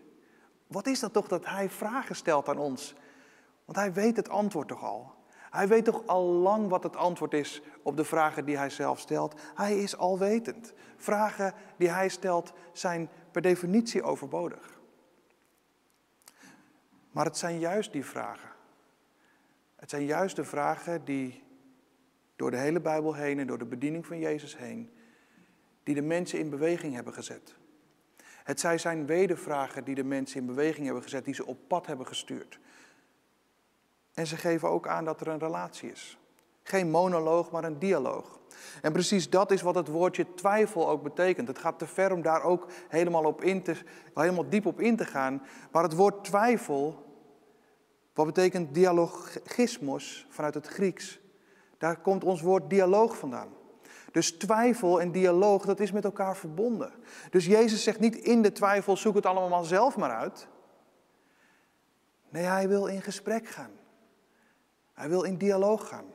wat 0.67 0.87
is 0.87 1.01
dat 1.01 1.13
toch 1.13 1.29
dat 1.29 1.47
Hij 1.47 1.71
vragen 1.71 2.17
stelt 2.17 2.49
aan 2.49 2.59
ons? 2.59 2.95
Want 3.67 3.79
Hij 3.79 3.93
weet 3.93 4.17
het 4.17 4.29
antwoord 4.29 4.69
toch 4.69 4.85
al. 4.85 5.15
Hij 5.51 5.69
weet 5.69 5.85
toch 5.85 6.07
al 6.07 6.25
lang 6.25 6.69
wat 6.69 6.83
het 6.83 6.97
antwoord 6.97 7.35
is 7.35 7.63
op 7.83 7.97
de 7.97 8.05
vragen 8.05 8.45
die 8.45 8.57
Hij 8.57 8.71
zelf 8.71 8.99
stelt. 8.99 9.41
Hij 9.55 9.79
is 9.79 9.97
alwetend. 9.97 10.73
Vragen 10.97 11.55
die 11.77 11.89
Hij 11.91 12.09
stelt 12.09 12.53
zijn 12.73 13.09
per 13.31 13.43
definitie 13.43 14.03
overbodig. 14.03 14.81
Maar 17.11 17.25
het 17.25 17.37
zijn 17.37 17.59
juist 17.59 17.93
die 17.93 18.05
vragen. 18.05 18.51
Het 19.77 19.91
zijn 19.91 20.05
juist 20.05 20.37
de 20.37 20.45
vragen 20.45 21.05
die 21.05 21.45
door 22.37 22.51
de 22.51 22.57
hele 22.57 22.81
Bijbel 22.81 23.15
heen 23.15 23.39
en 23.39 23.47
door 23.47 23.59
de 23.59 23.65
bediening 23.65 24.07
van 24.07 24.19
Jezus 24.19 24.57
heen, 24.57 24.91
die 25.83 25.95
de 25.95 26.03
mensen 26.03 26.39
in 26.39 26.51
beweging 26.51 26.95
hebben 26.95 27.13
gezet. 27.13 27.55
Het 28.45 28.61
zij 28.61 28.79
zijn 28.79 29.07
wedervragen 29.07 29.85
die 29.85 29.95
de 29.95 30.05
mensen 30.05 30.41
in 30.41 30.47
beweging 30.47 30.85
hebben 30.85 31.03
gezet, 31.03 31.25
die 31.25 31.35
ze 31.35 31.47
op 31.47 31.59
pad 31.69 31.87
hebben 31.87 32.07
gestuurd. 32.07 32.59
En 34.17 34.27
ze 34.27 34.37
geven 34.37 34.69
ook 34.69 34.89
aan 34.89 35.05
dat 35.05 35.21
er 35.21 35.29
een 35.29 35.39
relatie 35.39 35.91
is. 35.91 36.19
Geen 36.63 36.91
monoloog, 36.91 37.51
maar 37.51 37.65
een 37.65 37.79
dialoog. 37.79 38.39
En 38.83 38.93
precies 38.93 39.31
dat 39.31 39.51
is 39.51 39.63
wat 39.63 39.75
het 39.75 39.89
woordje 39.89 40.35
twijfel 40.35 40.89
ook 40.89 41.03
betekent. 41.03 41.49
Het 41.49 41.59
gaat 41.59 41.79
te 41.79 41.87
ver 41.87 42.13
om 42.13 42.23
daar 42.23 42.43
ook 42.43 42.67
helemaal, 42.89 43.25
op 43.25 43.43
in 43.43 43.63
te, 43.63 43.77
helemaal 44.15 44.49
diep 44.49 44.67
op 44.67 44.81
in 44.81 44.97
te 44.97 45.05
gaan. 45.05 45.43
Maar 45.73 45.83
het 45.83 45.95
woord 45.95 46.25
twijfel, 46.25 47.05
wat 48.15 48.27
betekent 48.27 48.75
dialogismos 48.75 50.27
vanuit 50.31 50.55
het 50.55 50.67
Grieks, 50.67 51.21
daar 51.79 52.01
komt 52.01 52.25
ons 52.25 52.41
woord 52.41 52.71
dialoog 52.71 53.17
vandaan. 53.17 53.49
Dus 54.13 54.31
twijfel 54.31 55.01
en 55.01 55.13
dialoog, 55.13 55.65
dat 55.65 55.81
is 55.81 55.93
met 55.93 56.05
elkaar 56.05 56.37
verbonden. 56.37 56.93
Dus 57.31 57.47
Jezus 57.47 57.83
zegt 57.83 58.01
niet 58.01 58.17
in 58.17 58.43
de 58.43 58.53
twijfel, 58.53 58.97
zoek 58.97 59.15
het 59.15 59.27
allemaal 59.27 59.65
zelf 59.65 59.97
maar 59.97 60.11
uit. 60.11 60.49
Nee, 62.29 62.45
hij 62.45 62.69
wil 62.69 62.87
in 62.87 63.03
gesprek 63.03 63.49
gaan. 63.49 63.85
Hij 64.97 65.09
wil 65.09 65.23
in 65.23 65.39
dialoog 65.39 65.89
gaan. 65.89 66.07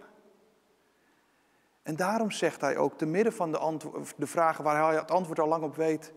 En 1.81 1.95
daarom 1.95 2.31
zegt 2.31 2.61
hij 2.61 2.77
ook, 2.77 2.97
te 2.97 3.05
midden 3.05 3.33
van 3.33 3.51
de, 3.51 3.79
de 4.17 4.27
vragen 4.27 4.63
waar 4.63 4.85
hij 4.85 4.95
het 4.95 5.11
antwoord 5.11 5.39
al 5.39 5.47
lang 5.47 5.63
op 5.63 5.75
weet, 5.75 6.13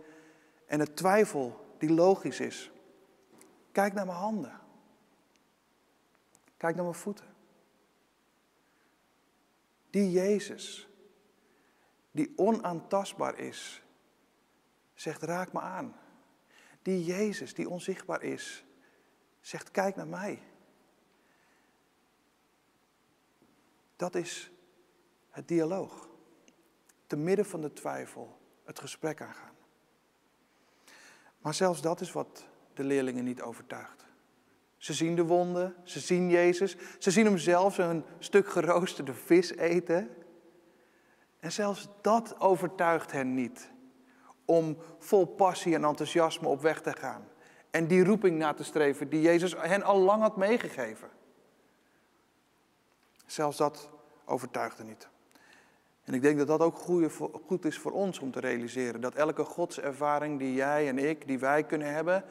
en 0.66 0.80
het 0.80 0.96
twijfel 0.96 1.74
die 1.78 1.92
logisch 1.92 2.40
is, 2.40 2.70
kijk 3.72 3.92
naar 3.92 4.06
mijn 4.06 4.18
handen. 4.18 4.60
Kijk 6.56 6.74
naar 6.74 6.84
mijn 6.84 6.96
voeten. 6.96 7.26
Die 9.90 10.10
Jezus, 10.10 10.88
die 12.10 12.32
onaantastbaar 12.36 13.38
is, 13.38 13.82
zegt 14.94 15.22
raak 15.22 15.52
me 15.52 15.60
aan. 15.60 15.96
Die 16.82 17.04
Jezus, 17.04 17.54
die 17.54 17.68
onzichtbaar 17.68 18.22
is, 18.22 18.64
zegt 19.40 19.70
kijk 19.70 19.96
naar 19.96 20.08
mij. 20.08 20.42
Dat 24.04 24.14
is 24.14 24.50
het 25.30 25.48
dialoog. 25.48 26.08
Te 27.06 27.16
midden 27.16 27.46
van 27.46 27.60
de 27.60 27.72
twijfel 27.72 28.38
het 28.64 28.78
gesprek 28.78 29.20
aangaan. 29.20 29.54
Maar 31.38 31.54
zelfs 31.54 31.80
dat 31.80 32.00
is 32.00 32.12
wat 32.12 32.44
de 32.74 32.84
leerlingen 32.84 33.24
niet 33.24 33.42
overtuigt. 33.42 34.04
Ze 34.76 34.92
zien 34.92 35.16
de 35.16 35.24
wonden, 35.24 35.74
ze 35.82 36.00
zien 36.00 36.30
Jezus, 36.30 36.76
ze 36.98 37.10
zien 37.10 37.24
hem 37.24 37.38
zelfs 37.38 37.78
een 37.78 38.04
stuk 38.18 38.48
geroosterde 38.48 39.14
vis 39.14 39.50
eten. 39.56 40.10
En 41.38 41.52
zelfs 41.52 41.88
dat 42.00 42.40
overtuigt 42.40 43.12
hen 43.12 43.34
niet 43.34 43.70
om 44.44 44.76
vol 44.98 45.26
passie 45.26 45.74
en 45.74 45.84
enthousiasme 45.84 46.48
op 46.48 46.60
weg 46.60 46.80
te 46.80 46.92
gaan. 46.92 47.28
En 47.70 47.86
die 47.86 48.04
roeping 48.04 48.38
na 48.38 48.54
te 48.54 48.64
streven 48.64 49.08
die 49.08 49.20
Jezus 49.20 49.54
hen 49.56 49.82
al 49.82 49.98
lang 49.98 50.22
had 50.22 50.36
meegegeven. 50.36 51.10
Zelfs 53.26 53.56
dat 53.56 53.90
overtuigde 54.24 54.84
niet. 54.84 55.08
En 56.04 56.14
ik 56.14 56.22
denk 56.22 56.38
dat 56.38 56.46
dat 56.46 56.60
ook 56.60 56.76
goed 57.46 57.64
is 57.64 57.78
voor 57.78 57.92
ons 57.92 58.18
om 58.18 58.30
te 58.30 58.40
realiseren. 58.40 59.00
Dat 59.00 59.14
elke 59.14 59.44
godservaring 59.44 60.38
die 60.38 60.54
jij 60.54 60.88
en 60.88 60.98
ik, 60.98 61.26
die 61.26 61.38
wij 61.38 61.64
kunnen 61.64 61.94
hebben, 61.94 62.24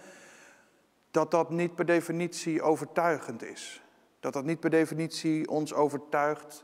dat 1.12 1.32
dat 1.32 1.50
niet 1.50 1.76
per 1.76 1.86
definitie 1.86 2.62
overtuigend 2.62 3.44
is. 3.44 3.84
Dat 4.20 4.34
dat 4.34 4.46
niet 4.46 4.60
per 4.60 4.70
definitie 4.70 5.50
ons 5.50 5.74
overtuigt 5.74 6.64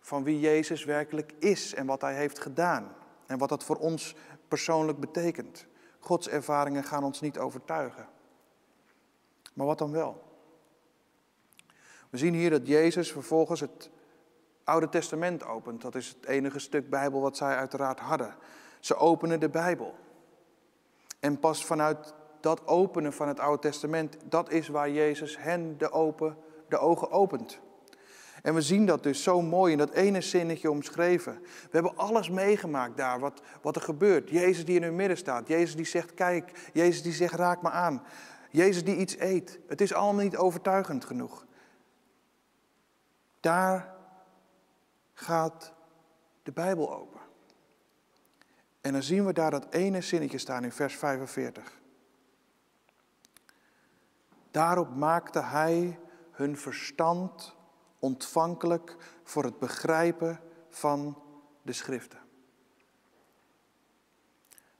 van 0.00 0.24
wie 0.24 0.40
Jezus 0.40 0.84
werkelijk 0.84 1.32
is 1.38 1.74
en 1.74 1.86
wat 1.86 2.00
Hij 2.00 2.14
heeft 2.14 2.38
gedaan. 2.38 2.94
En 3.26 3.38
wat 3.38 3.48
dat 3.48 3.64
voor 3.64 3.76
ons 3.76 4.14
persoonlijk 4.48 4.98
betekent. 4.98 5.66
Gods 5.98 6.28
ervaringen 6.28 6.84
gaan 6.84 7.04
ons 7.04 7.20
niet 7.20 7.38
overtuigen. 7.38 8.08
Maar 9.54 9.66
wat 9.66 9.78
dan 9.78 9.92
wel? 9.92 10.22
We 12.10 12.18
zien 12.18 12.34
hier 12.34 12.50
dat 12.50 12.66
Jezus 12.66 13.12
vervolgens 13.12 13.60
het 13.60 13.90
Oude 14.70 14.88
Testament 14.88 15.44
opent. 15.44 15.80
Dat 15.80 15.94
is 15.94 16.08
het 16.08 16.26
enige 16.26 16.58
stuk 16.58 16.90
Bijbel 16.90 17.20
wat 17.20 17.36
zij 17.36 17.56
uiteraard 17.56 18.00
hadden. 18.00 18.34
Ze 18.80 18.96
openen 18.96 19.40
de 19.40 19.48
Bijbel. 19.48 19.94
En 21.20 21.38
pas 21.38 21.64
vanuit 21.64 22.14
dat 22.40 22.66
openen 22.66 23.12
van 23.12 23.28
het 23.28 23.40
Oude 23.40 23.62
Testament, 23.62 24.16
dat 24.24 24.50
is 24.50 24.68
waar 24.68 24.90
Jezus 24.90 25.38
hen 25.38 25.78
de, 25.78 25.90
open, 25.90 26.36
de 26.68 26.78
ogen 26.78 27.10
opent. 27.10 27.60
En 28.42 28.54
we 28.54 28.60
zien 28.60 28.86
dat 28.86 29.02
dus 29.02 29.22
zo 29.22 29.42
mooi 29.42 29.72
in 29.72 29.78
dat 29.78 29.90
ene 29.90 30.20
zinnetje 30.20 30.70
omschreven. 30.70 31.38
We 31.42 31.70
hebben 31.70 31.96
alles 31.96 32.30
meegemaakt 32.30 32.96
daar, 32.96 33.20
wat, 33.20 33.42
wat 33.62 33.76
er 33.76 33.82
gebeurt. 33.82 34.30
Jezus 34.30 34.64
die 34.64 34.76
in 34.76 34.82
hun 34.82 34.96
midden 34.96 35.16
staat. 35.16 35.48
Jezus 35.48 35.76
die 35.76 35.84
zegt, 35.84 36.14
kijk. 36.14 36.70
Jezus 36.72 37.02
die 37.02 37.12
zegt, 37.12 37.34
raak 37.34 37.62
me 37.62 37.70
aan. 37.70 38.02
Jezus 38.50 38.84
die 38.84 38.96
iets 38.96 39.18
eet. 39.18 39.58
Het 39.68 39.80
is 39.80 39.94
allemaal 39.94 40.24
niet 40.24 40.36
overtuigend 40.36 41.04
genoeg. 41.04 41.46
Daar 43.40 43.98
gaat 45.20 45.72
de 46.42 46.52
Bijbel 46.52 46.94
open. 46.94 47.20
En 48.80 48.92
dan 48.92 49.02
zien 49.02 49.26
we 49.26 49.32
daar 49.32 49.50
dat 49.50 49.72
ene 49.74 50.00
zinnetje 50.00 50.38
staan 50.38 50.64
in 50.64 50.72
vers 50.72 50.96
45. 50.96 51.80
Daarop 54.50 54.94
maakte 54.96 55.40
hij 55.40 55.98
hun 56.30 56.56
verstand 56.56 57.56
ontvankelijk 57.98 58.96
voor 59.22 59.44
het 59.44 59.58
begrijpen 59.58 60.40
van 60.68 61.22
de 61.62 61.72
schriften. 61.72 62.18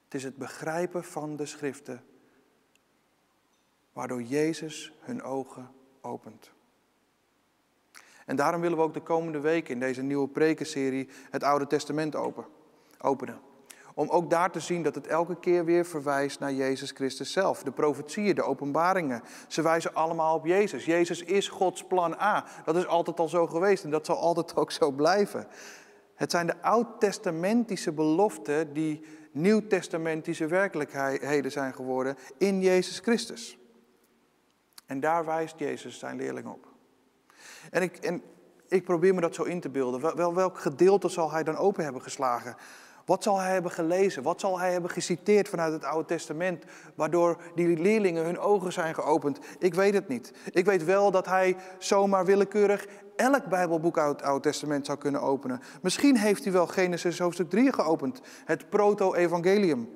Het 0.05 0.15
is 0.15 0.25
het 0.25 0.37
begrijpen 0.37 1.05
van 1.05 1.37
de 1.37 1.47
schriften 1.47 2.05
waardoor 3.93 4.23
Jezus 4.23 4.93
hun 5.01 5.23
ogen 5.23 5.75
opent. 6.01 6.51
En 8.31 8.37
daarom 8.37 8.61
willen 8.61 8.77
we 8.77 8.85
ook 8.85 8.95
de 8.95 9.01
komende 9.01 9.41
weken 9.41 9.75
in 9.75 9.81
deze 9.81 10.03
nieuwe 10.03 10.29
prekenserie 10.29 11.09
het 11.31 11.43
Oude 11.43 11.67
Testament 11.67 12.17
open, 12.17 12.45
openen. 13.01 13.41
Om 13.95 14.09
ook 14.09 14.31
daar 14.31 14.51
te 14.51 14.61
zien 14.61 14.83
dat 14.83 14.95
het 14.95 15.07
elke 15.07 15.39
keer 15.39 15.65
weer 15.65 15.85
verwijst 15.85 16.41
naar 16.41 16.53
Jezus 16.53 16.91
Christus 16.91 17.33
zelf. 17.33 17.63
De 17.63 17.71
profetieën, 17.71 18.35
de 18.35 18.43
openbaringen, 18.43 19.23
ze 19.49 19.63
wijzen 19.63 19.95
allemaal 19.95 20.35
op 20.35 20.47
Jezus. 20.47 20.85
Jezus 20.85 21.23
is 21.23 21.49
Gods 21.49 21.85
plan 21.85 22.21
A. 22.21 22.45
Dat 22.65 22.77
is 22.77 22.87
altijd 22.87 23.21
al 23.21 23.29
zo 23.29 23.47
geweest 23.47 23.85
en 23.85 23.91
dat 23.91 24.07
zal 24.07 24.19
altijd 24.19 24.57
ook 24.57 24.71
zo 24.71 24.91
blijven. 24.91 25.47
Het 26.15 26.31
zijn 26.31 26.47
de 26.47 26.63
oud-testamentische 26.63 27.93
beloften 27.93 28.73
die 28.73 29.05
nieuw-testamentische 29.33 30.47
werkelijkheden 30.47 31.51
zijn 31.51 31.75
geworden 31.75 32.17
in 32.39 32.61
Jezus 32.61 32.99
Christus. 32.99 33.59
En 34.87 35.01
daar 35.01 35.25
wijst 35.25 35.59
Jezus 35.59 35.99
zijn 35.99 36.17
leerling 36.17 36.47
op. 36.47 36.70
En 37.71 37.83
ik, 37.83 37.97
en 37.97 38.23
ik 38.69 38.85
probeer 38.85 39.15
me 39.15 39.21
dat 39.21 39.35
zo 39.35 39.43
in 39.43 39.61
te 39.61 39.69
beelden. 39.69 40.17
Wel, 40.17 40.35
welk 40.35 40.59
gedeelte 40.59 41.09
zal 41.09 41.31
hij 41.31 41.43
dan 41.43 41.57
open 41.57 41.85
hebben 41.85 42.03
geslagen? 42.03 42.57
Wat 43.11 43.23
zal 43.23 43.39
hij 43.39 43.53
hebben 43.53 43.71
gelezen? 43.71 44.23
Wat 44.23 44.41
zal 44.41 44.59
hij 44.59 44.73
hebben 44.73 44.91
geciteerd 44.91 45.49
vanuit 45.49 45.73
het 45.73 45.85
Oude 45.85 46.09
Testament, 46.09 46.65
waardoor 46.95 47.37
die 47.55 47.79
leerlingen 47.79 48.25
hun 48.25 48.39
ogen 48.39 48.73
zijn 48.73 48.95
geopend? 48.95 49.39
Ik 49.59 49.75
weet 49.75 49.95
het 49.95 50.09
niet. 50.09 50.33
Ik 50.51 50.65
weet 50.65 50.85
wel 50.85 51.11
dat 51.11 51.27
hij 51.27 51.57
zomaar 51.79 52.25
willekeurig 52.25 52.87
elk 53.17 53.45
Bijbelboek 53.45 53.99
uit 53.99 54.11
het 54.11 54.23
Oude 54.23 54.49
Testament 54.49 54.87
zou 54.87 54.99
kunnen 54.99 55.21
openen. 55.21 55.61
Misschien 55.83 56.17
heeft 56.17 56.45
hij 56.45 56.53
wel 56.53 56.67
Genesis 56.67 57.19
hoofdstuk 57.19 57.51
3 57.51 57.73
geopend, 57.73 58.21
het 58.45 58.71
proto-evangelium, 58.71 59.89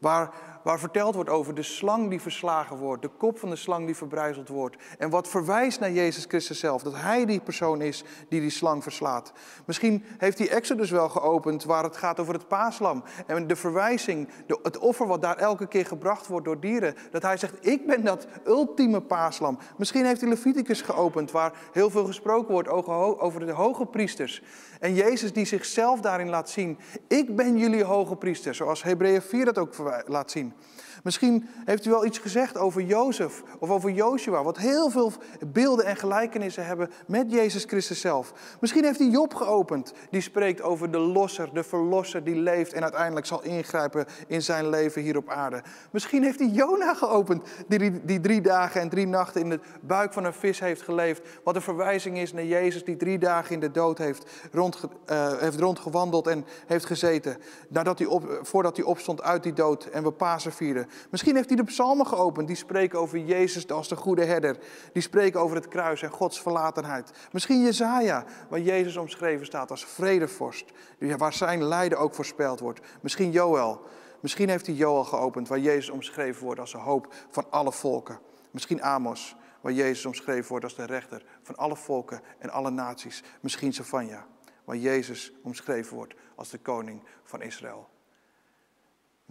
waar 0.00 0.30
waar 0.62 0.78
verteld 0.78 1.14
wordt 1.14 1.30
over 1.30 1.54
de 1.54 1.62
slang 1.62 2.10
die 2.10 2.20
verslagen 2.20 2.76
wordt, 2.76 3.02
de 3.02 3.08
kop 3.08 3.38
van 3.38 3.50
de 3.50 3.56
slang 3.56 3.86
die 3.86 3.96
verbrijzeld 3.96 4.48
wordt. 4.48 4.76
En 4.98 5.10
wat 5.10 5.28
verwijst 5.28 5.80
naar 5.80 5.92
Jezus 5.92 6.24
Christus 6.28 6.58
zelf, 6.58 6.82
dat 6.82 6.94
Hij 6.96 7.24
die 7.24 7.40
persoon 7.40 7.82
is 7.82 8.04
die 8.28 8.40
die 8.40 8.50
slang 8.50 8.82
verslaat. 8.82 9.32
Misschien 9.66 10.04
heeft 10.18 10.38
hij 10.38 10.48
Exodus 10.48 10.90
wel 10.90 11.08
geopend 11.08 11.64
waar 11.64 11.84
het 11.84 11.96
gaat 11.96 12.20
over 12.20 12.34
het 12.34 12.48
paaslam. 12.48 13.04
En 13.26 13.46
de 13.46 13.56
verwijzing, 13.56 14.28
de, 14.46 14.58
het 14.62 14.78
offer 14.78 15.06
wat 15.06 15.22
daar 15.22 15.36
elke 15.36 15.66
keer 15.66 15.86
gebracht 15.86 16.26
wordt 16.26 16.44
door 16.44 16.60
dieren. 16.60 16.94
Dat 17.10 17.22
Hij 17.22 17.36
zegt, 17.36 17.66
ik 17.66 17.86
ben 17.86 18.04
dat 18.04 18.26
ultieme 18.46 19.00
paaslam. 19.00 19.58
Misschien 19.76 20.04
heeft 20.04 20.20
hij 20.20 20.30
Leviticus 20.30 20.82
geopend 20.82 21.30
waar 21.30 21.52
heel 21.72 21.90
veel 21.90 22.04
gesproken 22.04 22.52
wordt 22.52 22.68
over 23.18 23.46
de 23.46 23.52
hoge 23.52 23.86
priesters. 23.86 24.42
En 24.80 24.94
Jezus 24.94 25.32
die 25.32 25.44
zichzelf 25.44 26.00
daarin 26.00 26.28
laat 26.28 26.50
zien. 26.50 26.78
Ik 27.08 27.36
ben 27.36 27.58
jullie 27.58 27.84
hoge 27.84 28.16
priester, 28.16 28.54
zoals 28.54 28.82
Hebreeën 28.82 29.22
4 29.22 29.44
dat 29.44 29.58
ook 29.58 29.74
laat 30.06 30.30
zien. 30.30 30.54
Misschien 31.02 31.48
heeft 31.64 31.86
u 31.86 31.90
wel 31.90 32.04
iets 32.04 32.18
gezegd 32.18 32.58
over 32.58 32.82
Jozef 32.82 33.42
of 33.58 33.70
over 33.70 33.90
Joshua, 33.90 34.42
wat 34.42 34.56
heel 34.56 34.90
veel 34.90 35.12
beelden 35.46 35.84
en 35.84 35.96
gelijkenissen 35.96 36.66
hebben 36.66 36.90
met 37.06 37.32
Jezus 37.32 37.64
Christus 37.64 38.00
zelf. 38.00 38.32
Misschien 38.60 38.84
heeft 38.84 38.98
hij 38.98 39.08
Job 39.08 39.34
geopend, 39.34 39.92
die 40.10 40.20
spreekt 40.20 40.62
over 40.62 40.90
de 40.90 40.98
losser, 40.98 41.54
de 41.54 41.62
verlosser 41.62 42.24
die 42.24 42.34
leeft 42.34 42.72
en 42.72 42.82
uiteindelijk 42.82 43.26
zal 43.26 43.42
ingrijpen 43.42 44.06
in 44.26 44.42
zijn 44.42 44.68
leven 44.68 45.02
hier 45.02 45.16
op 45.16 45.28
aarde. 45.28 45.62
Misschien 45.90 46.22
heeft 46.22 46.38
hij 46.38 46.48
Jona 46.48 46.94
geopend, 46.94 47.42
die, 47.68 48.04
die 48.04 48.20
drie 48.20 48.40
dagen 48.40 48.80
en 48.80 48.88
drie 48.88 49.06
nachten 49.06 49.40
in 49.40 49.48
de 49.48 49.60
buik 49.80 50.12
van 50.12 50.24
een 50.24 50.32
vis 50.32 50.60
heeft 50.60 50.82
geleefd, 50.82 51.22
wat 51.44 51.56
een 51.56 51.62
verwijzing 51.62 52.18
is 52.18 52.32
naar 52.32 52.44
Jezus 52.44 52.84
die 52.84 52.96
drie 52.96 53.18
dagen 53.18 53.54
in 53.54 53.60
de 53.60 53.70
dood 53.70 53.98
heeft, 53.98 54.24
rond, 54.52 54.80
uh, 55.10 55.38
heeft 55.38 55.60
rondgewandeld 55.60 56.26
en 56.26 56.44
heeft 56.66 56.86
gezeten, 56.86 57.36
nadat 57.68 57.98
hij 57.98 58.06
op, 58.08 58.38
voordat 58.42 58.76
hij 58.76 58.84
opstond 58.84 59.22
uit 59.22 59.42
die 59.42 59.52
dood 59.52 59.84
en 59.84 60.02
we 60.02 60.10
Pasen 60.10 60.52
vierden. 60.52 60.88
Misschien 61.10 61.34
heeft 61.34 61.48
hij 61.48 61.56
de 61.56 61.64
psalmen 61.64 62.06
geopend. 62.06 62.46
Die 62.46 62.56
spreken 62.56 62.98
over 62.98 63.18
Jezus 63.18 63.68
als 63.68 63.88
de 63.88 63.96
goede 63.96 64.24
herder. 64.24 64.58
Die 64.92 65.02
spreken 65.02 65.40
over 65.40 65.56
het 65.56 65.68
kruis 65.68 66.02
en 66.02 66.10
Gods 66.10 66.40
verlatenheid. 66.40 67.10
Misschien 67.32 67.62
Jezaja, 67.62 68.24
waar 68.48 68.60
Jezus 68.60 68.96
omschreven 68.96 69.46
staat 69.46 69.70
als 69.70 69.84
vredevorst. 69.84 70.64
Waar 70.98 71.32
zijn 71.32 71.64
lijden 71.64 71.98
ook 71.98 72.14
voorspeld 72.14 72.60
wordt. 72.60 72.80
Misschien 73.00 73.30
Joël. 73.30 73.80
Misschien 74.20 74.48
heeft 74.48 74.66
hij 74.66 74.74
Joël 74.74 75.04
geopend, 75.04 75.48
waar 75.48 75.58
Jezus 75.58 75.90
omschreven 75.90 76.44
wordt 76.44 76.60
als 76.60 76.72
de 76.72 76.78
hoop 76.78 77.14
van 77.30 77.50
alle 77.50 77.72
volken. 77.72 78.18
Misschien 78.50 78.82
Amos, 78.82 79.36
waar 79.60 79.72
Jezus 79.72 80.06
omschreven 80.06 80.48
wordt 80.48 80.64
als 80.64 80.74
de 80.74 80.86
rechter 80.86 81.24
van 81.42 81.56
alle 81.56 81.76
volken 81.76 82.20
en 82.38 82.50
alle 82.50 82.70
naties. 82.70 83.22
Misschien 83.40 83.72
Savanja, 83.72 84.26
waar 84.64 84.76
Jezus 84.76 85.32
omschreven 85.42 85.96
wordt 85.96 86.14
als 86.34 86.50
de 86.50 86.58
koning 86.58 87.02
van 87.24 87.42
Israël 87.42 87.88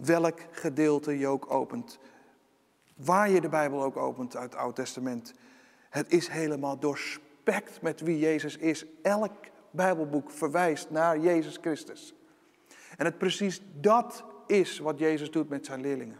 welk 0.04 0.40
gedeelte 0.50 1.18
je 1.18 1.26
ook 1.26 1.50
opent. 1.52 1.98
Waar 2.94 3.30
je 3.30 3.40
de 3.40 3.48
Bijbel 3.48 3.82
ook 3.82 3.96
opent 3.96 4.36
uit 4.36 4.50
het 4.50 4.60
Oude 4.60 4.74
Testament. 4.74 5.32
Het 5.90 6.12
is 6.12 6.28
helemaal 6.28 6.78
doorspekt 6.78 7.82
met 7.82 8.00
wie 8.00 8.18
Jezus 8.18 8.56
is. 8.56 8.84
Elk 9.02 9.34
Bijbelboek 9.70 10.30
verwijst 10.30 10.90
naar 10.90 11.18
Jezus 11.18 11.58
Christus. 11.60 12.14
En 12.96 13.04
het 13.04 13.18
precies 13.18 13.62
dat 13.74 14.24
is 14.46 14.78
wat 14.78 14.98
Jezus 14.98 15.30
doet 15.30 15.48
met 15.48 15.66
zijn 15.66 15.80
leerlingen. 15.80 16.18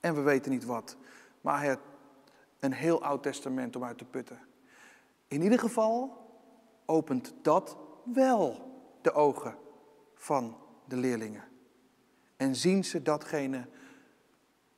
En 0.00 0.14
we 0.14 0.20
weten 0.20 0.50
niet 0.50 0.64
wat, 0.64 0.96
maar 1.40 1.60
hij 1.60 1.78
een 2.60 2.72
heel 2.72 3.02
oud 3.02 3.22
testament 3.22 3.76
om 3.76 3.84
uit 3.84 3.98
te 3.98 4.04
putten. 4.04 4.38
In 5.28 5.42
ieder 5.42 5.58
geval 5.58 6.22
opent 6.86 7.34
dat 7.42 7.76
wel 8.04 8.72
de 9.02 9.12
ogen 9.12 9.56
van 10.14 10.56
de 10.84 10.96
leerlingen. 10.96 11.53
En 12.44 12.56
zien 12.56 12.84
ze 12.84 13.02
datgene 13.02 13.66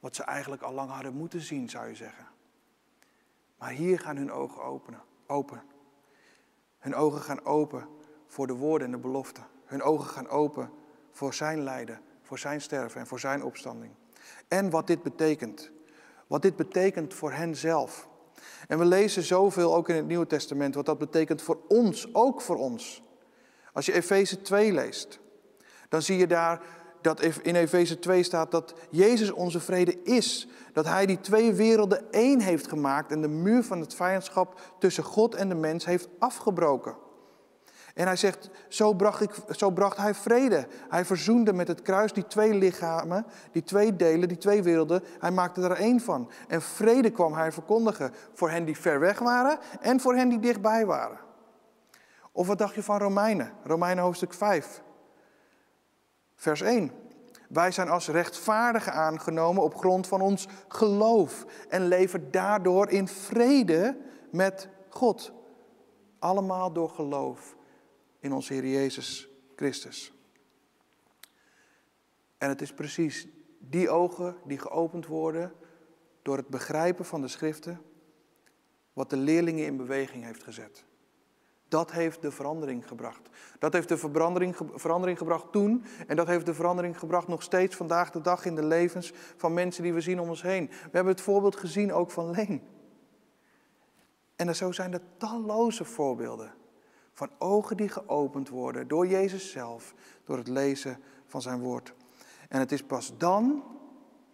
wat 0.01 0.17
ze 0.17 0.23
eigenlijk 0.23 0.63
al 0.63 0.73
lang 0.73 0.91
hadden 0.91 1.15
moeten 1.15 1.41
zien, 1.41 1.69
zou 1.69 1.89
je 1.89 1.95
zeggen. 1.95 2.27
Maar 3.59 3.71
hier 3.71 3.99
gaan 3.99 4.17
hun 4.17 4.33
ogen 4.33 4.63
openen, 4.63 5.03
open. 5.27 5.63
Hun 6.79 6.95
ogen 6.95 7.21
gaan 7.21 7.45
open 7.45 7.89
voor 8.27 8.47
de 8.47 8.55
woorden 8.55 8.87
en 8.87 8.93
de 8.93 8.99
beloften. 8.99 9.47
Hun 9.65 9.83
ogen 9.83 10.11
gaan 10.11 10.29
open 10.29 10.71
voor 11.11 11.35
zijn 11.35 11.63
lijden, 11.63 12.01
voor 12.23 12.39
zijn 12.39 12.61
sterven 12.61 13.01
en 13.01 13.07
voor 13.07 13.21
zijn 13.21 13.45
opstanding. 13.45 13.93
En 14.49 14.71
wat 14.71 14.87
dit 14.87 15.03
betekent. 15.03 15.71
Wat 16.27 16.43
dit 16.43 16.57
betekent 16.57 17.15
voor 17.15 17.33
hen 17.33 17.57
zelf. 17.57 18.09
En 18.69 18.79
we 18.79 18.85
lezen 18.85 19.23
zoveel 19.23 19.75
ook 19.75 19.89
in 19.89 19.97
het 19.97 20.07
Nieuwe 20.07 20.27
Testament 20.27 20.75
wat 20.75 20.87
dat 20.87 20.99
betekent 20.99 21.43
voor 21.43 21.59
ons, 21.69 22.15
ook 22.15 22.41
voor 22.41 22.57
ons. 22.57 23.03
Als 23.73 23.87
je 23.87 23.93
Efeze 23.93 24.43
2 24.43 24.73
leest, 24.73 25.21
dan 25.89 26.03
zie 26.03 26.19
je 26.19 26.27
daar 26.27 26.76
dat 27.07 27.21
in 27.23 27.55
Efeze 27.55 27.99
2 27.99 28.23
staat 28.23 28.51
dat 28.51 28.75
Jezus 28.91 29.31
onze 29.31 29.61
vrede 29.61 30.03
is. 30.03 30.49
Dat 30.73 30.85
Hij 30.85 31.07
die 31.07 31.21
twee 31.21 31.55
werelden 31.55 32.13
één 32.13 32.41
heeft 32.41 32.69
gemaakt 32.69 33.13
en 33.13 33.21
de 33.21 33.29
muur 33.29 33.65
van 33.65 33.81
het 33.81 33.95
vijandschap 33.95 34.61
tussen 34.79 35.05
God 35.05 35.35
en 35.35 35.49
de 35.49 35.55
mens 35.55 35.85
heeft 35.85 36.09
afgebroken. 36.19 36.97
En 37.95 38.07
hij 38.07 38.17
zegt, 38.17 38.51
zo 38.69 38.93
bracht, 38.93 39.21
ik, 39.21 39.31
zo 39.51 39.71
bracht 39.71 39.97
hij 39.97 40.15
vrede. 40.15 40.67
Hij 40.89 41.05
verzoende 41.05 41.53
met 41.53 41.69
het 41.69 41.83
kruis 41.83 42.13
die 42.13 42.27
twee 42.27 42.55
lichamen, 42.55 43.27
die 43.53 43.63
twee 43.63 43.97
delen, 43.97 44.29
die 44.29 44.39
twee 44.39 44.63
werelden. 44.63 45.03
Hij 45.19 45.31
maakte 45.31 45.63
er 45.63 45.73
één 45.73 46.01
van. 46.01 46.31
En 46.49 46.63
vrede 46.63 47.11
kwam 47.11 47.33
hij 47.33 47.53
verkondigen 47.53 48.13
voor 48.33 48.51
hen 48.51 48.65
die 48.65 48.79
ver 48.79 49.01
weg 49.01 49.19
waren 49.19 49.59
en 49.81 50.01
voor 50.01 50.15
hen 50.15 50.29
die 50.29 50.41
dichtbij 50.41 50.87
waren. 50.87 51.19
Of 52.33 52.47
wat 52.47 52.59
dacht 52.59 52.75
je 52.75 52.83
van 52.83 52.99
Romeinen? 52.99 53.53
Romeinen 53.65 54.05
hoofdstuk 54.05 54.35
5. 54.35 54.83
Vers 56.37 56.61
1. 56.61 56.91
Wij 57.49 57.71
zijn 57.71 57.89
als 57.89 58.09
rechtvaardigen 58.09 58.93
aangenomen 58.93 59.63
op 59.63 59.75
grond 59.75 60.07
van 60.07 60.21
ons 60.21 60.47
geloof 60.69 61.47
en 61.69 61.89
leven 61.89 62.31
daardoor 62.31 62.89
in 62.89 63.09
vrede 63.09 63.99
met 64.31 64.69
God. 64.89 65.33
Allemaal 66.19 66.73
door 66.73 66.91
geloof 66.91 67.57
in 68.21 68.33
onze 68.33 68.53
Heer 68.53 68.67
Jezus 68.67 69.29
Christus. 69.57 70.13
En 72.39 72.49
het 72.49 72.61
is 72.63 72.73
precies 72.73 73.29
die 73.59 73.91
ogen 73.91 74.37
die 74.45 74.59
geopend 74.59 75.07
worden 75.07 75.53
door 76.23 76.37
het 76.37 76.49
begrijpen 76.49 77.05
van 77.05 77.21
de 77.21 77.29
schriften, 77.29 77.81
wat 78.93 79.11
de 79.11 79.17
leerlingen 79.17 79.65
in 79.65 79.77
beweging 79.77 80.25
heeft 80.25 80.43
gezet. 80.43 80.85
Dat 81.69 81.93
heeft 81.93 82.23
de 82.23 82.31
verandering 82.31 82.89
gebracht. 82.89 83.29
Dat 83.59 83.73
heeft 83.73 83.89
de 83.89 83.97
verandering, 83.97 84.57
verandering 84.75 85.19
gebracht 85.19 85.53
toen 85.53 85.85
en 86.07 86.17
dat 86.17 86.27
heeft 86.27 86.47
de 86.47 86.55
verandering 86.55 86.99
gebracht 86.99 87.29
nog 87.29 87.43
steeds 87.43 87.77
vandaag 87.77 88.11
de 88.11 88.21
dag 88.21 88.45
in 88.45 88.55
de 88.55 88.65
levens 88.65 89.13
van 89.37 89.55
mensen 89.55 89.83
die 89.83 89.93
we 89.93 90.01
zien 90.01 90.21
om 90.21 90.29
ons 90.29 90.43
heen. 90.43 90.67
We 90.67 90.91
hebben 90.93 91.13
het 91.13 91.21
voorbeeld 91.21 91.57
gezien 91.57 91.93
ook 91.93 92.11
van 92.11 92.31
Leen. 92.31 92.63
En 94.37 94.57
zo 94.57 94.73
zijn 94.73 94.93
er 94.93 95.01
talloze 95.17 95.85
voorbeelden 95.85 96.55
van 97.13 97.31
ogen 97.39 97.77
die 97.77 97.89
geopend 97.89 98.49
worden 98.49 98.89
door 98.89 99.07
Jezus 99.07 99.51
zelf, 99.51 99.95
door 100.25 100.37
het 100.37 100.49
lezen 100.49 100.99
van 101.27 101.43
zijn 101.43 101.61
woord. 101.61 101.95
En 102.49 102.61
het 102.61 102.73
is 102.73 102.83
pas 102.83 103.19
dan, 103.19 103.65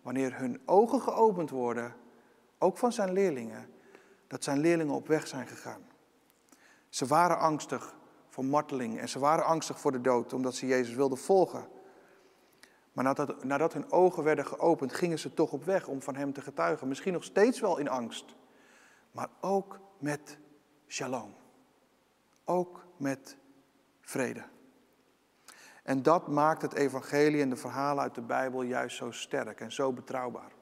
wanneer 0.03 0.38
hun 0.38 0.61
ogen 0.64 1.01
geopend 1.01 1.51
worden, 1.51 1.95
ook 2.59 2.79
van 2.79 2.92
zijn 2.92 3.12
leerlingen, 3.12 3.68
dat 4.27 4.45
zijn 4.45 4.59
leerlingen 4.59 4.95
op 4.95 5.09
weg 5.09 5.27
zijn 5.27 5.47
gegaan. 5.47 5.83
Ze 6.92 7.07
waren 7.07 7.38
angstig 7.38 7.94
voor 8.28 8.44
marteling 8.44 8.98
en 8.98 9.09
ze 9.09 9.18
waren 9.18 9.44
angstig 9.44 9.81
voor 9.81 9.92
de 9.92 10.00
dood, 10.00 10.33
omdat 10.33 10.55
ze 10.55 10.66
Jezus 10.66 10.94
wilden 10.94 11.18
volgen. 11.18 11.68
Maar 12.92 13.05
nadat, 13.05 13.44
nadat 13.44 13.72
hun 13.72 13.90
ogen 13.90 14.22
werden 14.22 14.46
geopend, 14.46 14.92
gingen 14.92 15.18
ze 15.18 15.35
toch 15.35 15.52
op 15.52 15.64
weg 15.64 15.87
om 15.87 16.02
van 16.02 16.14
Hem 16.14 16.33
te 16.33 16.40
getuigen. 16.40 16.88
Misschien 16.88 17.12
nog 17.12 17.24
steeds 17.24 17.61
wel 17.61 17.78
in 17.78 17.88
angst, 17.88 18.35
maar 19.12 19.28
ook 19.40 19.78
met 19.98 20.38
shalom. 20.88 21.35
Ook 22.44 22.85
met 22.96 23.37
vrede. 24.00 24.44
En 25.83 26.02
dat 26.02 26.28
maakt 26.28 26.62
het 26.62 26.72
evangelie 26.72 27.40
en 27.40 27.50
de 27.50 27.57
verhalen 27.57 28.02
uit 28.02 28.14
de 28.14 28.22
Bijbel 28.22 28.62
juist 28.62 28.96
zo 28.96 29.11
sterk 29.11 29.61
en 29.61 29.72
zo 29.72 29.92
betrouwbaar. 29.92 30.52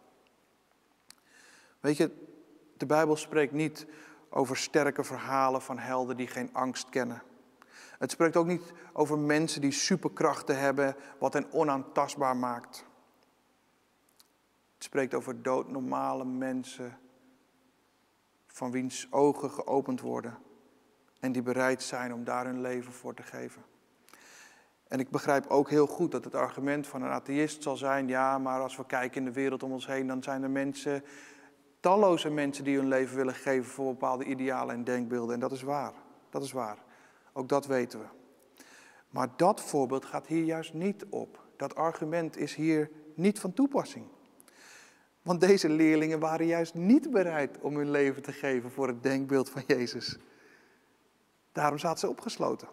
Weet 1.80 1.96
je, 1.96 2.28
de 2.76 2.86
Bijbel 2.86 3.16
spreekt 3.16 3.52
niet 3.52 3.86
over 4.30 4.56
sterke 4.56 5.04
verhalen 5.04 5.62
van 5.62 5.78
helden 5.78 6.16
die 6.16 6.26
geen 6.26 6.50
angst 6.52 6.88
kennen. 6.88 7.22
Het 7.98 8.10
spreekt 8.10 8.36
ook 8.36 8.46
niet 8.46 8.72
over 8.92 9.18
mensen 9.18 9.60
die 9.60 9.72
superkrachten 9.72 10.58
hebben, 10.58 10.96
wat 11.18 11.32
hen 11.32 11.52
onaantastbaar 11.52 12.36
maakt. 12.36 12.84
Het 14.74 14.84
spreekt 14.84 15.14
over 15.14 15.42
doodnormale 15.42 16.24
mensen, 16.24 16.98
van 18.46 18.70
wiens 18.70 19.06
ogen 19.10 19.50
geopend 19.50 20.00
worden 20.00 20.38
en 21.20 21.32
die 21.32 21.42
bereid 21.42 21.82
zijn 21.82 22.14
om 22.14 22.24
daar 22.24 22.44
hun 22.44 22.60
leven 22.60 22.92
voor 22.92 23.14
te 23.14 23.22
geven. 23.22 23.62
En 24.88 25.00
ik 25.00 25.10
begrijp 25.10 25.46
ook 25.46 25.70
heel 25.70 25.86
goed 25.86 26.10
dat 26.10 26.24
het 26.24 26.34
argument 26.34 26.86
van 26.86 27.02
een 27.02 27.10
atheïst 27.10 27.62
zal 27.62 27.76
zijn: 27.76 28.08
ja, 28.08 28.38
maar 28.38 28.60
als 28.60 28.76
we 28.76 28.86
kijken 28.86 29.18
in 29.18 29.24
de 29.24 29.32
wereld 29.32 29.62
om 29.62 29.72
ons 29.72 29.86
heen, 29.86 30.06
dan 30.06 30.22
zijn 30.22 30.42
er 30.42 30.50
mensen 30.50 31.04
talloze 31.80 32.30
mensen 32.30 32.64
die 32.64 32.76
hun 32.76 32.88
leven 32.88 33.16
willen 33.16 33.34
geven 33.34 33.70
voor 33.70 33.90
bepaalde 33.92 34.24
idealen 34.24 34.74
en 34.74 34.84
denkbeelden. 34.84 35.34
En 35.34 35.40
dat 35.40 35.52
is 35.52 35.62
waar. 35.62 35.92
Dat 36.30 36.42
is 36.42 36.52
waar. 36.52 36.78
Ook 37.32 37.48
dat 37.48 37.66
weten 37.66 38.00
we. 38.00 38.06
Maar 39.10 39.28
dat 39.36 39.60
voorbeeld 39.60 40.04
gaat 40.04 40.26
hier 40.26 40.44
juist 40.44 40.74
niet 40.74 41.04
op. 41.08 41.44
Dat 41.56 41.74
argument 41.74 42.36
is 42.36 42.54
hier 42.54 42.90
niet 43.14 43.40
van 43.40 43.52
toepassing. 43.52 44.06
Want 45.22 45.40
deze 45.40 45.68
leerlingen 45.68 46.20
waren 46.20 46.46
juist 46.46 46.74
niet 46.74 47.10
bereid 47.10 47.58
om 47.60 47.76
hun 47.76 47.90
leven 47.90 48.22
te 48.22 48.32
geven 48.32 48.70
voor 48.70 48.86
het 48.86 49.02
denkbeeld 49.02 49.50
van 49.50 49.62
Jezus. 49.66 50.18
Daarom 51.52 51.78
zaten 51.78 51.98
ze 51.98 52.08
opgesloten. 52.08 52.68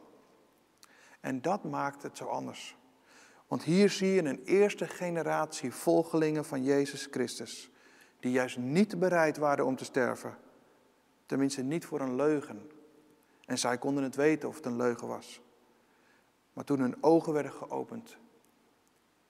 En 1.19 1.41
dat 1.41 1.63
maakt 1.63 2.03
het 2.03 2.17
zo 2.17 2.25
anders. 2.25 2.77
Want 3.47 3.63
hier 3.63 3.89
zie 3.89 4.11
je 4.11 4.23
een 4.23 4.43
eerste 4.43 4.87
generatie 4.87 5.73
volgelingen 5.73 6.45
van 6.45 6.63
Jezus 6.63 7.07
Christus, 7.11 7.71
die 8.19 8.31
juist 8.31 8.57
niet 8.57 8.99
bereid 8.99 9.37
waren 9.37 9.65
om 9.65 9.75
te 9.75 9.85
sterven. 9.85 10.37
Tenminste, 11.25 11.61
niet 11.61 11.85
voor 11.85 12.01
een 12.01 12.15
leugen. 12.15 12.71
En 13.45 13.57
zij 13.57 13.77
konden 13.77 14.03
het 14.03 14.15
weten 14.15 14.49
of 14.49 14.55
het 14.55 14.65
een 14.65 14.75
leugen 14.75 15.07
was. 15.07 15.41
Maar 16.53 16.63
toen 16.63 16.79
hun 16.79 17.03
ogen 17.03 17.33
werden 17.33 17.51
geopend, 17.51 18.17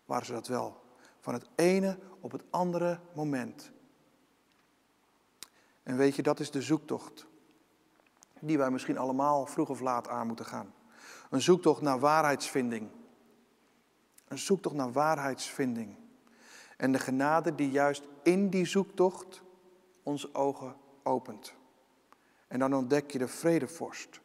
waren 0.05 0.25
ze 0.25 0.31
dat 0.31 0.47
wel. 0.47 0.83
Van 1.19 1.33
het 1.33 1.49
ene 1.55 1.97
op 2.19 2.31
het 2.31 2.43
andere 2.49 2.99
moment. 3.13 3.71
En 5.83 5.97
weet 5.97 6.15
je, 6.15 6.23
dat 6.23 6.39
is 6.39 6.51
de 6.51 6.61
zoektocht. 6.61 7.25
Die 8.39 8.57
wij 8.57 8.71
misschien 8.71 8.97
allemaal 8.97 9.45
vroeg 9.45 9.69
of 9.69 9.79
laat 9.79 10.07
aan 10.07 10.27
moeten 10.27 10.45
gaan. 10.45 10.73
Een 11.29 11.41
zoektocht 11.41 11.81
naar 11.81 11.99
waarheidsvinding. 11.99 12.89
Een 14.27 14.37
zoektocht 14.37 14.75
naar 14.75 14.91
waarheidsvinding. 14.91 15.95
En 16.77 16.91
de 16.91 16.99
genade 16.99 17.55
die 17.55 17.71
juist 17.71 18.03
in 18.27 18.49
die 18.49 18.65
zoektocht 18.65 19.41
onze 20.03 20.33
ogen 20.33 20.75
opent. 21.03 21.55
En 22.47 22.59
dan 22.59 22.73
ontdek 22.73 23.11
je 23.11 23.17
de 23.17 23.27
vredevorst. 23.27 24.19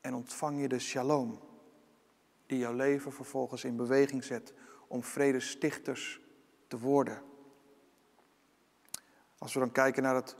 En 0.00 0.14
ontvang 0.14 0.60
je 0.60 0.68
de 0.68 0.78
shalom, 0.78 1.40
die 2.46 2.58
jouw 2.58 2.72
leven 2.72 3.12
vervolgens 3.12 3.64
in 3.64 3.76
beweging 3.76 4.24
zet 4.24 4.54
om 4.88 5.02
vredestichters 5.02 6.20
te 6.66 6.78
worden. 6.78 7.22
Als 9.38 9.54
we 9.54 9.60
dan 9.60 9.72
kijken 9.72 10.02
naar 10.02 10.14
het 10.14 10.36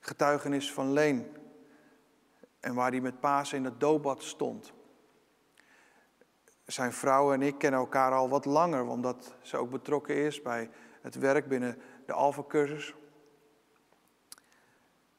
getuigenis 0.00 0.72
van 0.72 0.92
Leen 0.92 1.36
en 2.60 2.74
waar 2.74 2.90
hij 2.90 3.00
met 3.00 3.20
Pasen 3.20 3.58
in 3.58 3.64
het 3.64 3.80
doopbad 3.80 4.22
stond. 4.22 4.72
Zijn 6.64 6.92
vrouw 6.92 7.32
en 7.32 7.42
ik 7.42 7.58
kennen 7.58 7.80
elkaar 7.80 8.12
al 8.12 8.28
wat 8.28 8.44
langer, 8.44 8.86
omdat 8.86 9.36
ze 9.42 9.56
ook 9.56 9.70
betrokken 9.70 10.16
is 10.16 10.42
bij 10.42 10.70
het 11.04 11.14
werk 11.14 11.48
binnen 11.48 11.78
de 12.06 12.12
Alpha-cursus. 12.12 12.94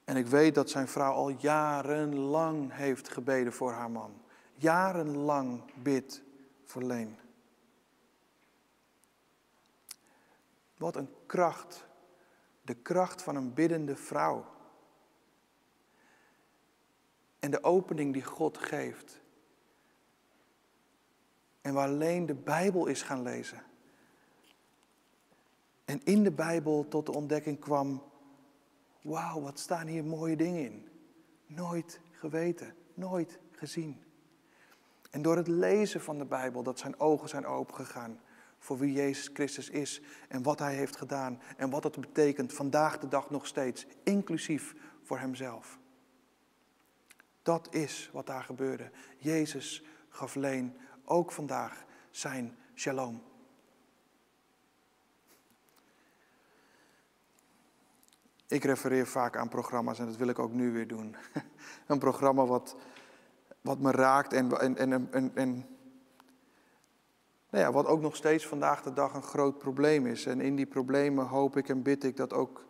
En 0.04 0.16
ik 0.16 0.28
weet 0.28 0.56
dat 0.56 0.70
zijn 0.70 0.88
vrouw 0.88 1.14
al 1.14 1.30
jarenlang 1.30 2.74
heeft 2.74 3.10
gebeden 3.10 3.54
voor 3.54 3.72
haar 3.72 3.92
man. 3.92 4.22
Jarenlang 4.54 5.64
bidt 5.84 6.22
voor 6.64 6.84
Leen. 6.84 7.18
Wat 10.78 10.96
een 10.96 11.10
kracht. 11.26 11.88
De 12.62 12.76
kracht 12.76 13.22
van 13.22 13.36
een 13.36 13.54
biddende 13.54 13.96
vrouw. 13.96 14.46
En 17.40 17.52
de 17.52 17.64
opening 17.64 18.14
die 18.14 18.24
God 18.24 18.58
geeft. 18.58 19.22
En 21.62 21.74
waar 21.74 21.88
alleen 21.88 22.26
de 22.26 22.36
Bijbel 22.36 22.86
is 22.86 23.02
gaan 23.02 23.22
lezen. 23.22 23.64
En 25.86 26.02
in 26.04 26.24
de 26.24 26.32
Bijbel 26.32 26.88
tot 26.88 27.06
de 27.06 27.14
ontdekking 27.14 27.60
kwam 27.60 28.04
wauw, 29.02 29.42
wat 29.42 29.60
staan 29.60 29.88
hier 29.88 30.06
mooie 30.06 30.36
dingen 30.36 30.64
in. 30.64 30.88
Nooit 31.46 32.00
geweten, 32.12 32.76
nooit 32.94 33.40
gezien. 33.52 34.04
En 35.12 35.22
door 35.22 35.38
het 35.38 35.48
lezen 35.48 36.02
van 36.02 36.18
de 36.18 36.26
Bijbel, 36.26 36.64
dat 36.64 36.80
zijn 36.80 37.00
ogen 37.00 37.30
zijn 37.30 37.46
opengegaan 37.46 38.20
voor 38.60 38.78
wie 38.78 38.94
Jezus 38.94 39.30
Christus 39.34 39.70
is 39.70 40.02
en 40.30 40.44
wat 40.44 40.60
Hij 40.60 40.76
heeft 40.76 40.96
gedaan 40.96 41.42
en 41.58 41.70
wat 41.70 41.84
het 41.84 42.00
betekent 42.00 42.54
vandaag 42.54 42.98
de 42.98 43.08
dag 43.08 43.30
nog 43.30 43.48
steeds, 43.48 43.86
inclusief 44.04 44.76
voor 45.04 45.20
Hemzelf. 45.20 45.80
Dat 47.42 47.74
is 47.74 48.10
wat 48.14 48.28
daar 48.28 48.44
gebeurde. 48.44 48.92
Jezus 49.18 49.84
gaf 50.10 50.36
leen 50.36 50.78
ook 51.04 51.32
vandaag 51.32 51.86
zijn 52.12 52.58
shalom. 52.76 53.22
Ik 58.48 58.64
refereer 58.64 59.08
vaak 59.08 59.38
aan 59.38 59.50
programma's 59.50 60.00
en 60.00 60.06
dat 60.06 60.18
wil 60.18 60.28
ik 60.28 60.40
ook 60.40 60.52
nu 60.52 60.72
weer 60.72 60.88
doen. 60.88 61.16
Een 61.88 62.00
programma 62.00 62.46
wat, 62.46 62.76
wat 63.62 63.80
me 63.80 63.92
raakt 63.92 64.34
en, 64.34 64.60
en, 64.60 64.78
en, 64.78 65.08
en, 65.12 65.32
en 65.36 65.66
nou 67.50 67.74
wat 67.74 67.86
ook 67.86 68.02
nog 68.02 68.16
steeds 68.16 68.48
vandaag 68.48 68.84
de 68.84 68.94
dag 68.94 69.14
een 69.14 69.24
groot 69.24 69.58
probleem 69.58 70.06
is. 70.06 70.26
En 70.26 70.42
in 70.42 70.56
die 70.56 70.66
problemen 70.66 71.26
hoop 71.26 71.58
ik 71.58 71.70
en 71.70 71.82
bid 71.82 72.04
ik 72.04 72.18
dat 72.18 72.34
ook 72.34 72.66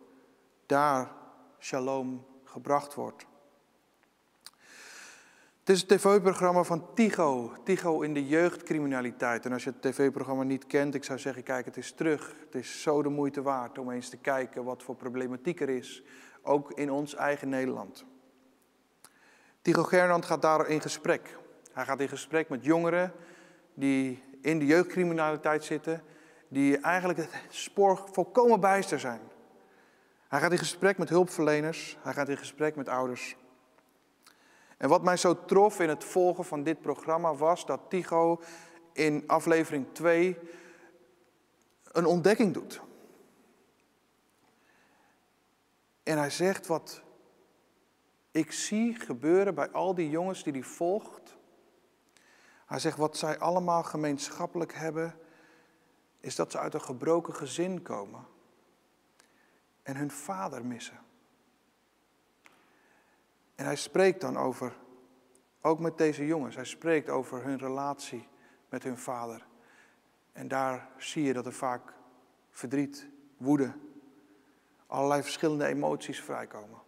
daar 0.66 1.12
shalom 1.58 2.26
gebracht 2.44 2.94
wordt. 2.94 3.26
Het 5.66 5.74
is 5.74 5.80
het 5.80 5.90
tv-programma 5.90 6.62
van 6.62 6.94
Tigo. 6.94 7.52
Tigo 7.64 8.00
in 8.00 8.14
de 8.14 8.26
jeugdcriminaliteit. 8.26 9.46
En 9.46 9.52
als 9.52 9.64
je 9.64 9.70
het 9.70 9.82
tv-programma 9.82 10.42
niet 10.42 10.66
kent, 10.66 10.94
ik 10.94 11.04
zou 11.04 11.18
zeggen, 11.18 11.42
kijk 11.42 11.64
het 11.64 11.76
eens 11.76 11.92
terug. 11.92 12.34
Het 12.44 12.54
is 12.54 12.82
zo 12.82 13.02
de 13.02 13.08
moeite 13.08 13.42
waard 13.42 13.78
om 13.78 13.90
eens 13.90 14.08
te 14.08 14.16
kijken 14.16 14.64
wat 14.64 14.82
voor 14.82 14.94
problematiek 14.94 15.60
er 15.60 15.68
is. 15.68 16.02
Ook 16.42 16.72
in 16.72 16.90
ons 16.90 17.14
eigen 17.14 17.48
Nederland. 17.48 18.04
Tigo 19.62 19.82
Gernand 19.82 20.24
gaat 20.24 20.42
daar 20.42 20.68
in 20.68 20.80
gesprek. 20.80 21.38
Hij 21.72 21.84
gaat 21.84 22.00
in 22.00 22.08
gesprek 22.08 22.48
met 22.48 22.64
jongeren 22.64 23.12
die 23.74 24.22
in 24.40 24.58
de 24.58 24.66
jeugdcriminaliteit 24.66 25.64
zitten. 25.64 26.02
Die 26.48 26.78
eigenlijk 26.78 27.18
het 27.18 27.30
spoor 27.48 28.08
volkomen 28.12 28.60
bijster 28.60 29.00
zijn. 29.00 29.20
Hij 30.28 30.40
gaat 30.40 30.52
in 30.52 30.58
gesprek 30.58 30.98
met 30.98 31.08
hulpverleners. 31.08 31.98
Hij 32.02 32.12
gaat 32.12 32.28
in 32.28 32.36
gesprek 32.36 32.76
met 32.76 32.88
ouders. 32.88 33.36
En 34.76 34.88
wat 34.88 35.02
mij 35.02 35.16
zo 35.16 35.44
trof 35.44 35.80
in 35.80 35.88
het 35.88 36.04
volgen 36.04 36.44
van 36.44 36.62
dit 36.62 36.80
programma 36.80 37.34
was 37.34 37.66
dat 37.66 37.80
Tigo 37.88 38.40
in 38.92 39.24
aflevering 39.26 39.86
2 39.92 40.38
een 41.82 42.06
ontdekking 42.06 42.54
doet. 42.54 42.80
En 46.02 46.18
hij 46.18 46.30
zegt 46.30 46.66
wat 46.66 47.02
ik 48.30 48.52
zie 48.52 48.94
gebeuren 48.94 49.54
bij 49.54 49.70
al 49.70 49.94
die 49.94 50.10
jongens 50.10 50.42
die 50.42 50.52
hij 50.52 50.62
volgt. 50.62 51.36
Hij 52.66 52.78
zegt 52.78 52.96
wat 52.96 53.16
zij 53.16 53.38
allemaal 53.38 53.82
gemeenschappelijk 53.82 54.74
hebben, 54.74 55.18
is 56.20 56.36
dat 56.36 56.50
ze 56.50 56.58
uit 56.58 56.74
een 56.74 56.80
gebroken 56.80 57.34
gezin 57.34 57.82
komen 57.82 58.26
en 59.82 59.96
hun 59.96 60.10
vader 60.10 60.64
missen. 60.64 61.05
En 63.56 63.64
hij 63.64 63.76
spreekt 63.76 64.20
dan 64.20 64.36
over, 64.36 64.76
ook 65.60 65.78
met 65.78 65.98
deze 65.98 66.26
jongens, 66.26 66.54
hij 66.54 66.64
spreekt 66.64 67.08
over 67.08 67.44
hun 67.44 67.58
relatie 67.58 68.28
met 68.68 68.82
hun 68.82 68.98
vader. 68.98 69.46
En 70.32 70.48
daar 70.48 70.88
zie 70.96 71.22
je 71.22 71.32
dat 71.32 71.46
er 71.46 71.52
vaak 71.52 71.94
verdriet, 72.50 73.08
woede, 73.36 73.72
allerlei 74.86 75.22
verschillende 75.22 75.66
emoties 75.66 76.22
vrijkomen. 76.22 76.78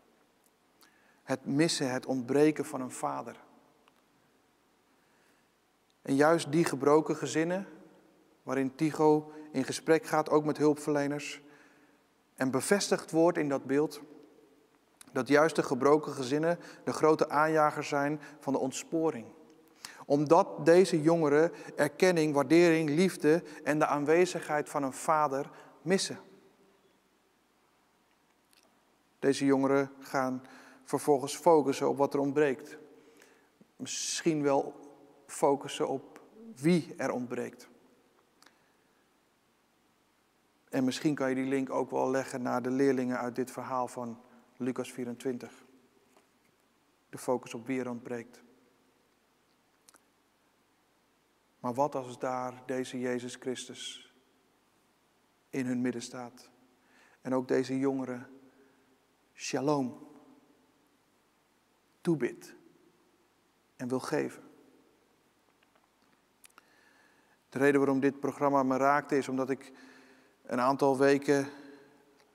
Het 1.22 1.46
missen, 1.46 1.92
het 1.92 2.06
ontbreken 2.06 2.64
van 2.64 2.80
een 2.80 2.90
vader. 2.90 3.36
En 6.02 6.14
juist 6.14 6.52
die 6.52 6.64
gebroken 6.64 7.16
gezinnen, 7.16 7.66
waarin 8.42 8.74
Tigo 8.74 9.32
in 9.52 9.64
gesprek 9.64 10.06
gaat, 10.06 10.30
ook 10.30 10.44
met 10.44 10.58
hulpverleners, 10.58 11.40
en 12.34 12.50
bevestigd 12.50 13.10
wordt 13.10 13.38
in 13.38 13.48
dat 13.48 13.64
beeld, 13.64 14.00
dat 15.12 15.28
juist 15.28 15.56
de 15.56 15.62
gebroken 15.62 16.12
gezinnen 16.12 16.58
de 16.84 16.92
grote 16.92 17.28
aanjagers 17.28 17.88
zijn 17.88 18.20
van 18.40 18.52
de 18.52 18.58
ontsporing. 18.58 19.26
Omdat 20.06 20.66
deze 20.66 21.02
jongeren 21.02 21.52
erkenning, 21.76 22.34
waardering, 22.34 22.88
liefde 22.88 23.42
en 23.64 23.78
de 23.78 23.86
aanwezigheid 23.86 24.68
van 24.68 24.82
een 24.82 24.92
vader 24.92 25.50
missen. 25.82 26.18
Deze 29.18 29.44
jongeren 29.44 29.90
gaan 30.00 30.42
vervolgens 30.84 31.36
focussen 31.36 31.88
op 31.88 31.96
wat 31.96 32.14
er 32.14 32.20
ontbreekt. 32.20 32.78
Misschien 33.76 34.42
wel 34.42 34.74
focussen 35.26 35.88
op 35.88 36.20
wie 36.56 36.94
er 36.96 37.10
ontbreekt. 37.10 37.68
En 40.68 40.84
misschien 40.84 41.14
kan 41.14 41.28
je 41.28 41.34
die 41.34 41.44
link 41.44 41.70
ook 41.70 41.90
wel 41.90 42.10
leggen 42.10 42.42
naar 42.42 42.62
de 42.62 42.70
leerlingen 42.70 43.18
uit 43.18 43.36
dit 43.36 43.50
verhaal 43.50 43.88
van 43.88 44.20
Lucas 44.58 44.92
24. 44.92 45.64
De 47.10 47.18
focus 47.18 47.54
op 47.54 47.66
wie 47.66 47.84
er. 47.84 48.26
Maar 51.60 51.74
wat 51.74 51.94
als 51.94 52.18
daar 52.18 52.62
deze 52.66 53.00
Jezus 53.00 53.34
Christus 53.34 54.12
in 55.50 55.66
hun 55.66 55.80
midden 55.80 56.02
staat? 56.02 56.50
En 57.20 57.34
ook 57.34 57.48
deze 57.48 57.78
jongeren 57.78 58.26
shalom 59.34 60.08
toebidt 62.00 62.54
en 63.76 63.88
wil 63.88 64.00
geven. 64.00 64.42
De 67.48 67.58
reden 67.58 67.80
waarom 67.80 68.00
dit 68.00 68.20
programma 68.20 68.62
me 68.62 68.76
raakte 68.76 69.16
is 69.16 69.28
omdat 69.28 69.50
ik 69.50 69.72
een 70.42 70.60
aantal 70.60 70.98
weken 70.98 71.48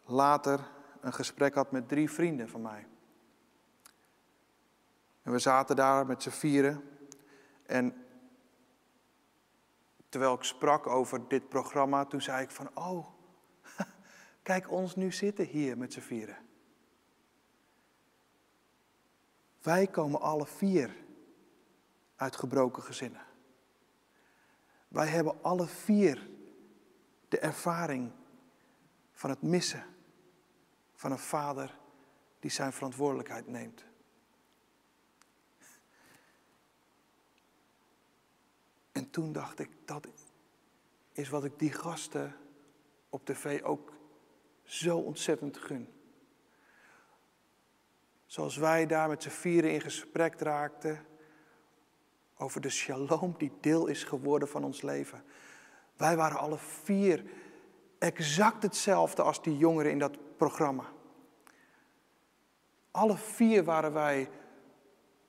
later 0.05 0.71
een 1.04 1.13
gesprek 1.13 1.54
had 1.54 1.72
met 1.72 1.88
drie 1.88 2.12
vrienden 2.12 2.50
van 2.50 2.62
mij. 2.62 2.88
En 5.22 5.32
we 5.32 5.39
zaten 5.39 5.76
daar 5.76 6.06
met 6.06 6.24
z'n 6.24 6.30
vieren. 6.30 6.84
En 7.66 8.06
terwijl 10.10 10.34
ik 10.34 10.44
sprak 10.44 10.88
over 10.88 11.28
dit 11.28 11.50
programma, 11.50 12.06
toen 12.06 12.22
zei 12.22 12.44
ik 12.44 12.52
van, 12.52 12.70
oh, 12.74 13.08
kijk 14.44 14.72
ons 14.72 14.96
nu 14.96 15.12
zitten 15.12 15.46
hier 15.46 15.78
met 15.78 15.94
z'n 15.94 16.00
vieren. 16.00 16.38
Wij 19.62 19.88
komen 19.88 20.22
alle 20.22 20.46
vier 20.46 20.96
uit 22.16 22.36
gebroken 22.36 22.84
gezinnen. 22.84 23.26
Wij 24.88 25.08
hebben 25.08 25.44
alle 25.44 25.68
vier 25.68 26.30
de 27.28 27.39
ervaring 27.39 28.12
van 29.12 29.30
het 29.30 29.42
missen 29.42 29.92
van 31.04 31.12
een 31.12 31.20
vader 31.20 31.78
die 32.39 32.52
zijn 32.52 32.74
verantwoordelijkheid 32.74 33.48
neemt. 33.48 33.86
En 38.92 39.10
toen 39.10 39.32
dacht 39.32 39.60
ik, 39.60 39.70
dat 39.86 40.08
is 41.12 41.30
wat 41.30 41.44
ik 41.44 41.60
die 41.60 41.72
gasten 41.72 42.36
op 43.10 43.26
tv 43.26 43.63
ook 43.63 43.94
zo 44.63 44.98
ontzettend 44.98 45.58
gun. 45.58 45.94
Zoals 48.26 48.58
wij 48.58 48.86
daar 48.86 49.10
met 49.10 49.24
z'n 49.24 49.30
vieren 49.30 49.74
in 49.74 49.82
gesprek 49.82 50.39
raakten 50.39 51.06
over 52.38 52.62
de 52.62 52.70
shalom 52.70 53.36
die 53.38 53.52
deel 53.62 53.88
is 53.88 54.04
geworden 54.04 54.48
van 54.48 54.63
ons 54.63 54.82
leven. 54.82 55.24
Wij 55.98 56.16
waren 56.16 56.38
alle 56.38 56.58
vier 56.58 57.24
exact 58.00 58.63
hetzelfde 58.63 59.22
als 59.22 59.42
die 59.42 59.58
jongeren 59.58 59.92
in 59.92 60.00
dat 60.00 60.38
programma. 60.38 60.92
Alle 62.93 63.17
vier 63.17 63.63
waren 63.63 63.93
wij 63.93 64.29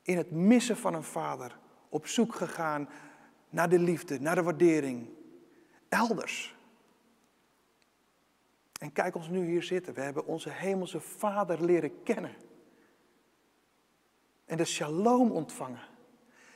in 0.02 0.16
het 0.16 0.30
missen 0.30 0.76
van 0.76 0.94
een 0.94 1.02
vader 1.02 1.58
op 1.88 2.06
zoek 2.06 2.34
gegaan 2.34 2.88
naar 3.50 3.68
de 3.68 3.78
liefde, 3.78 4.20
naar 4.20 4.34
de 4.34 4.42
waardering. 4.42 5.08
Elders. 5.88 6.56
En 8.80 8.92
kijk 8.92 9.14
ons 9.14 9.28
nu 9.28 9.44
hier 9.44 9.62
zitten. 9.62 9.94
We 9.94 10.00
hebben 10.00 10.26
onze 10.26 10.50
hemelse 10.50 11.00
vader 11.00 11.64
leren 11.64 12.02
kennen. 12.02 12.34
En 14.44 14.56
de 14.56 14.64
shalom 14.64 15.30
ontvangen. 15.30 15.82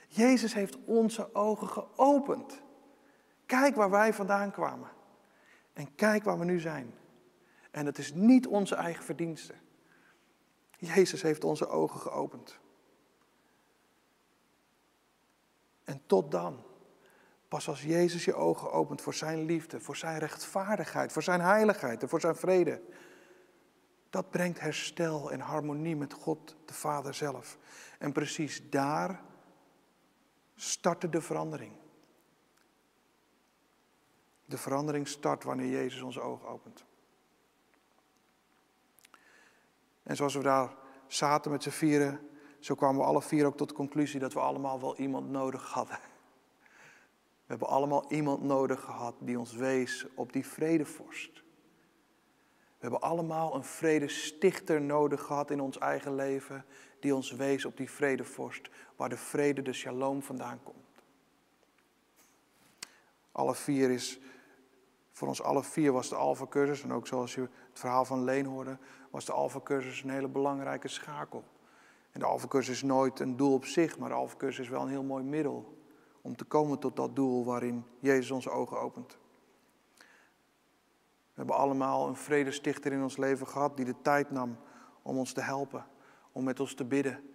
Jezus 0.08 0.54
heeft 0.54 0.78
onze 0.84 1.34
ogen 1.34 1.68
geopend. 1.68 2.62
Kijk 3.46 3.74
waar 3.74 3.90
wij 3.90 4.14
vandaan 4.14 4.50
kwamen. 4.50 4.88
En 5.72 5.94
kijk 5.94 6.24
waar 6.24 6.38
we 6.38 6.44
nu 6.44 6.60
zijn. 6.60 6.94
En 7.70 7.86
het 7.86 7.98
is 7.98 8.14
niet 8.14 8.46
onze 8.46 8.74
eigen 8.74 9.04
verdienste. 9.04 9.54
Jezus 10.78 11.22
heeft 11.22 11.44
onze 11.44 11.68
ogen 11.68 12.00
geopend. 12.00 12.58
En 15.84 16.02
tot 16.06 16.30
dan, 16.30 16.62
pas 17.48 17.68
als 17.68 17.82
Jezus 17.82 18.24
je 18.24 18.34
ogen 18.34 18.72
opent 18.72 19.00
voor 19.00 19.14
zijn 19.14 19.44
liefde, 19.44 19.80
voor 19.80 19.96
zijn 19.96 20.18
rechtvaardigheid, 20.18 21.12
voor 21.12 21.22
zijn 21.22 21.40
heiligheid 21.40 22.02
en 22.02 22.08
voor 22.08 22.20
zijn 22.20 22.36
vrede, 22.36 22.82
dat 24.10 24.30
brengt 24.30 24.60
herstel 24.60 25.32
en 25.32 25.40
harmonie 25.40 25.96
met 25.96 26.12
God, 26.12 26.56
de 26.64 26.74
Vader 26.74 27.14
zelf. 27.14 27.58
En 27.98 28.12
precies 28.12 28.70
daar 28.70 29.22
startte 30.54 31.08
de 31.08 31.20
verandering. 31.20 31.72
De 34.44 34.58
verandering 34.58 35.08
start 35.08 35.44
wanneer 35.44 35.70
Jezus 35.70 36.00
onze 36.00 36.20
ogen 36.20 36.48
opent. 36.48 36.87
En 40.08 40.16
zoals 40.16 40.34
we 40.34 40.42
daar 40.42 40.74
zaten 41.06 41.50
met 41.50 41.62
z'n 41.62 41.70
vieren, 41.70 42.20
zo 42.58 42.74
kwamen 42.74 43.00
we 43.00 43.06
alle 43.06 43.22
vier 43.22 43.46
ook 43.46 43.56
tot 43.56 43.68
de 43.68 43.74
conclusie 43.74 44.20
dat 44.20 44.32
we 44.32 44.40
allemaal 44.40 44.80
wel 44.80 44.96
iemand 44.96 45.30
nodig 45.30 45.70
hadden. 45.70 45.98
We 47.20 47.54
hebben 47.54 47.68
allemaal 47.68 48.04
iemand 48.10 48.42
nodig 48.42 48.80
gehad 48.80 49.14
die 49.18 49.38
ons 49.38 49.52
wees 49.52 50.06
op 50.14 50.32
die 50.32 50.46
vredevorst. 50.46 51.32
We 52.52 52.84
hebben 52.84 53.00
allemaal 53.00 53.54
een 53.54 53.64
vredestichter 53.64 54.80
nodig 54.80 55.22
gehad 55.22 55.50
in 55.50 55.60
ons 55.60 55.78
eigen 55.78 56.14
leven, 56.14 56.64
die 57.00 57.14
ons 57.14 57.30
wees 57.32 57.64
op 57.64 57.76
die 57.76 57.90
vredevorst, 57.90 58.70
waar 58.96 59.08
de 59.08 59.16
vrede, 59.16 59.62
de 59.62 59.72
shalom 59.72 60.22
vandaan 60.22 60.62
komt. 60.62 61.02
Alle 63.32 63.54
vier 63.54 63.90
is, 63.90 64.20
voor 65.12 65.28
ons 65.28 65.42
alle 65.42 65.62
vier 65.62 65.92
was 65.92 66.08
de 66.08 66.16
Alpha-cursus, 66.16 66.82
en 66.82 66.92
ook 66.92 67.06
zoals 67.06 67.34
je 67.34 67.40
het 67.40 67.78
verhaal 67.78 68.04
van 68.04 68.24
Leen 68.24 68.46
hoorde, 68.46 68.78
was 69.10 69.24
de 69.24 69.32
Alpha-cursus 69.32 70.02
een 70.02 70.10
hele 70.10 70.28
belangrijke 70.28 70.88
schakel. 70.88 71.44
En 72.10 72.20
de 72.20 72.26
Alpha-cursus 72.26 72.74
is 72.74 72.82
nooit 72.82 73.20
een 73.20 73.36
doel 73.36 73.52
op 73.52 73.64
zich, 73.64 73.98
maar 73.98 74.08
de 74.08 74.14
Alpha-cursus 74.14 74.64
is 74.64 74.70
wel 74.70 74.82
een 74.82 74.88
heel 74.88 75.02
mooi 75.02 75.24
middel 75.24 75.78
om 76.22 76.36
te 76.36 76.44
komen 76.44 76.78
tot 76.78 76.96
dat 76.96 77.16
doel 77.16 77.44
waarin 77.44 77.84
Jezus 77.98 78.30
onze 78.30 78.50
ogen 78.50 78.80
opent. 78.80 79.18
We 81.38 81.44
hebben 81.44 81.56
allemaal 81.56 82.08
een 82.08 82.16
vredestichter 82.16 82.92
in 82.92 83.02
ons 83.02 83.16
leven 83.16 83.46
gehad 83.46 83.76
die 83.76 83.84
de 83.84 84.02
tijd 84.02 84.30
nam 84.30 84.58
om 85.02 85.18
ons 85.18 85.32
te 85.32 85.40
helpen, 85.40 85.86
om 86.32 86.44
met 86.44 86.60
ons 86.60 86.74
te 86.74 86.84
bidden, 86.84 87.30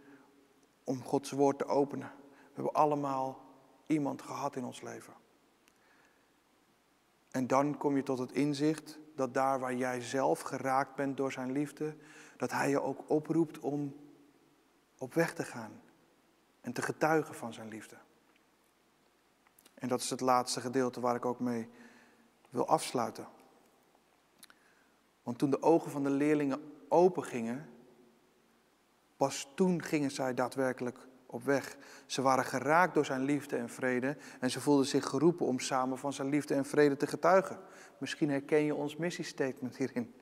om 0.84 1.04
Gods 1.04 1.32
woord 1.32 1.58
te 1.58 1.66
openen. 1.66 2.12
We 2.32 2.54
hebben 2.54 2.74
allemaal 2.74 3.40
iemand 3.86 4.22
gehad 4.22 4.56
in 4.56 4.66
ons 4.66 4.82
leven. 4.82 5.14
En 7.34 7.48
dan 7.48 7.78
kom 7.78 7.96
je 7.96 8.04
tot 8.04 8.20
het 8.20 8.32
inzicht 8.32 9.00
dat 9.16 9.34
daar 9.34 9.60
waar 9.60 9.76
jij 9.76 10.02
zelf 10.02 10.42
geraakt 10.42 10.96
bent 10.96 11.18
door 11.18 11.32
zijn 11.32 11.52
liefde, 11.52 11.96
dat 12.38 12.52
hij 12.52 12.70
je 12.70 12.82
ook 12.82 13.10
oproept 13.10 13.60
om 13.60 13.96
op 14.98 15.14
weg 15.14 15.34
te 15.34 15.44
gaan 15.44 15.82
en 16.62 16.74
te 16.74 16.82
getuigen 16.82 17.36
van 17.36 17.54
zijn 17.54 17.68
liefde. 17.68 17.96
En 19.74 19.88
dat 19.88 20.02
is 20.02 20.10
het 20.10 20.22
laatste 20.22 20.62
gedeelte 20.62 21.00
waar 21.00 21.16
ik 21.16 21.26
ook 21.26 21.40
mee 21.40 21.70
wil 22.50 22.68
afsluiten. 22.68 23.28
Want 25.24 25.38
toen 25.38 25.50
de 25.50 25.62
ogen 25.62 25.92
van 25.92 26.04
de 26.04 26.10
leerlingen 26.10 26.74
open 26.88 27.24
gingen, 27.24 27.70
pas 29.18 29.48
toen 29.56 29.84
gingen 29.84 30.12
zij 30.12 30.34
daadwerkelijk 30.34 31.08
op 31.34 31.44
weg. 31.44 31.78
Ze 32.06 32.22
waren 32.22 32.46
geraakt 32.46 32.94
door 32.94 33.06
zijn 33.06 33.24
liefde 33.24 33.58
en 33.58 33.70
vrede 33.70 34.18
en 34.40 34.52
ze 34.52 34.62
voelden 34.62 34.86
zich 34.86 35.06
geroepen 35.06 35.46
om 35.46 35.60
samen 35.60 35.98
van 35.98 36.14
zijn 36.14 36.30
liefde 36.30 36.54
en 36.54 36.66
vrede 36.66 36.98
te 36.98 37.08
getuigen. 37.08 37.60
Misschien 37.98 38.30
herken 38.30 38.64
je 38.64 38.76
ons 38.76 38.96
missiestatement 38.96 39.78
hierin. 39.78 40.14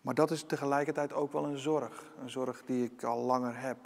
Maar 0.00 0.14
dat 0.14 0.30
is 0.30 0.42
tegelijkertijd 0.42 1.12
ook 1.12 1.32
wel 1.32 1.44
een 1.44 1.58
zorg, 1.58 2.12
een 2.22 2.30
zorg 2.30 2.62
die 2.64 2.84
ik 2.84 3.02
al 3.02 3.20
langer 3.20 3.60
heb. 3.60 3.76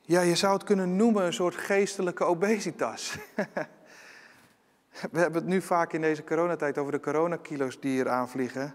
Ja, 0.00 0.20
je 0.20 0.34
zou 0.34 0.52
het 0.52 0.64
kunnen 0.64 0.96
noemen 0.96 1.24
een 1.24 1.32
soort 1.32 1.54
geestelijke 1.54 2.24
obesitas. 2.24 3.16
We 5.12 5.18
hebben 5.18 5.40
het 5.40 5.50
nu 5.50 5.62
vaak 5.62 5.92
in 5.92 6.00
deze 6.00 6.24
coronatijd 6.24 6.78
over 6.78 6.92
de 6.92 7.00
coronakilo's 7.00 7.80
die 7.80 7.90
hier 7.90 8.08
aanvliegen. 8.08 8.74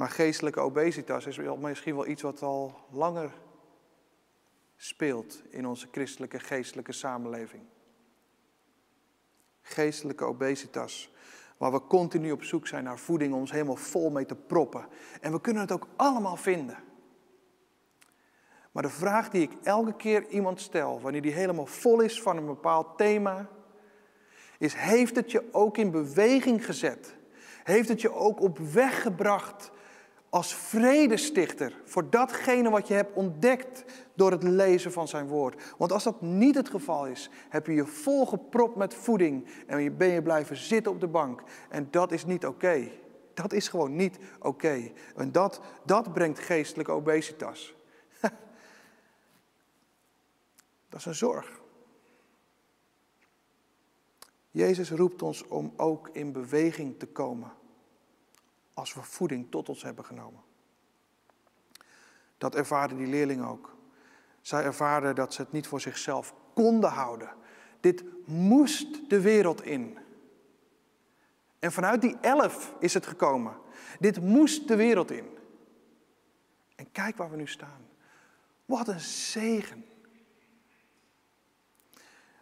Maar 0.00 0.10
geestelijke 0.10 0.60
obesitas 0.60 1.26
is 1.26 1.38
misschien 1.58 1.94
wel 1.94 2.06
iets 2.06 2.22
wat 2.22 2.42
al 2.42 2.74
langer 2.90 3.32
speelt 4.76 5.42
in 5.50 5.66
onze 5.66 5.88
christelijke 5.90 6.38
geestelijke 6.38 6.92
samenleving. 6.92 7.62
Geestelijke 9.62 10.24
obesitas, 10.24 11.14
waar 11.56 11.72
we 11.72 11.86
continu 11.86 12.32
op 12.32 12.42
zoek 12.42 12.66
zijn 12.66 12.84
naar 12.84 12.98
voeding 12.98 13.32
om 13.32 13.40
ons 13.40 13.50
helemaal 13.50 13.76
vol 13.76 14.10
mee 14.10 14.26
te 14.26 14.34
proppen. 14.34 14.86
En 15.20 15.32
we 15.32 15.40
kunnen 15.40 15.62
het 15.62 15.72
ook 15.72 15.86
allemaal 15.96 16.36
vinden. 16.36 16.78
Maar 18.70 18.82
de 18.82 18.88
vraag 18.88 19.30
die 19.30 19.42
ik 19.42 19.52
elke 19.62 19.96
keer 19.96 20.28
iemand 20.28 20.60
stel, 20.60 21.00
wanneer 21.00 21.22
die 21.22 21.32
helemaal 21.32 21.66
vol 21.66 22.00
is 22.00 22.22
van 22.22 22.36
een 22.36 22.46
bepaald 22.46 22.98
thema, 22.98 23.48
is: 24.58 24.74
heeft 24.74 25.16
het 25.16 25.30
je 25.30 25.48
ook 25.52 25.76
in 25.76 25.90
beweging 25.90 26.64
gezet? 26.64 27.16
Heeft 27.64 27.88
het 27.88 28.00
je 28.00 28.12
ook 28.12 28.40
op 28.40 28.58
weg 28.58 29.02
gebracht 29.02 29.70
als 30.30 30.54
vredestichter 30.54 31.80
voor 31.84 32.10
datgene 32.10 32.70
wat 32.70 32.88
je 32.88 32.94
hebt 32.94 33.16
ontdekt 33.16 33.84
door 34.14 34.30
het 34.30 34.42
lezen 34.42 34.92
van 34.92 35.08
zijn 35.08 35.28
woord? 35.28 35.74
Want 35.78 35.92
als 35.92 36.04
dat 36.04 36.20
niet 36.20 36.54
het 36.54 36.68
geval 36.68 37.06
is, 37.06 37.30
heb 37.48 37.66
je 37.66 37.74
je 37.74 37.86
volgepropt 37.86 38.76
met 38.76 38.94
voeding 38.94 39.46
en 39.66 39.96
ben 39.96 40.08
je 40.08 40.22
blijven 40.22 40.56
zitten 40.56 40.92
op 40.92 41.00
de 41.00 41.08
bank. 41.08 41.42
En 41.68 41.88
dat 41.90 42.12
is 42.12 42.24
niet 42.24 42.46
oké. 42.46 42.90
Dat 43.34 43.52
is 43.52 43.68
gewoon 43.68 43.96
niet 43.96 44.18
oké. 44.38 44.90
En 45.16 45.32
dat, 45.32 45.60
dat 45.84 46.12
brengt 46.12 46.38
geestelijke 46.38 46.92
obesitas. 46.92 47.74
dat 50.88 50.98
is 50.98 51.06
een 51.06 51.14
zorg. 51.14 51.60
Jezus 54.50 54.90
roept 54.90 55.22
ons 55.22 55.46
om 55.46 55.72
ook 55.76 56.08
in 56.12 56.32
beweging 56.32 56.98
te 56.98 57.06
komen 57.06 57.52
als 58.74 58.94
we 58.94 59.02
voeding 59.02 59.50
tot 59.50 59.68
ons 59.68 59.82
hebben 59.82 60.04
genomen. 60.04 60.40
Dat 62.38 62.54
ervaarden 62.54 62.96
die 62.96 63.06
leerlingen 63.06 63.46
ook. 63.46 63.76
Zij 64.40 64.64
ervaarden 64.64 65.14
dat 65.14 65.34
ze 65.34 65.42
het 65.42 65.52
niet 65.52 65.66
voor 65.66 65.80
zichzelf 65.80 66.34
konden 66.54 66.90
houden. 66.90 67.34
Dit 67.80 68.04
moest 68.26 69.10
de 69.10 69.20
wereld 69.20 69.62
in. 69.62 69.98
En 71.58 71.72
vanuit 71.72 72.00
die 72.00 72.16
elf 72.20 72.74
is 72.78 72.94
het 72.94 73.06
gekomen. 73.06 73.56
Dit 73.98 74.20
moest 74.20 74.68
de 74.68 74.76
wereld 74.76 75.10
in. 75.10 75.38
En 76.76 76.92
kijk 76.92 77.16
waar 77.16 77.30
we 77.30 77.36
nu 77.36 77.46
staan. 77.46 77.88
Wat 78.64 78.88
een 78.88 79.00
zegen. 79.00 79.84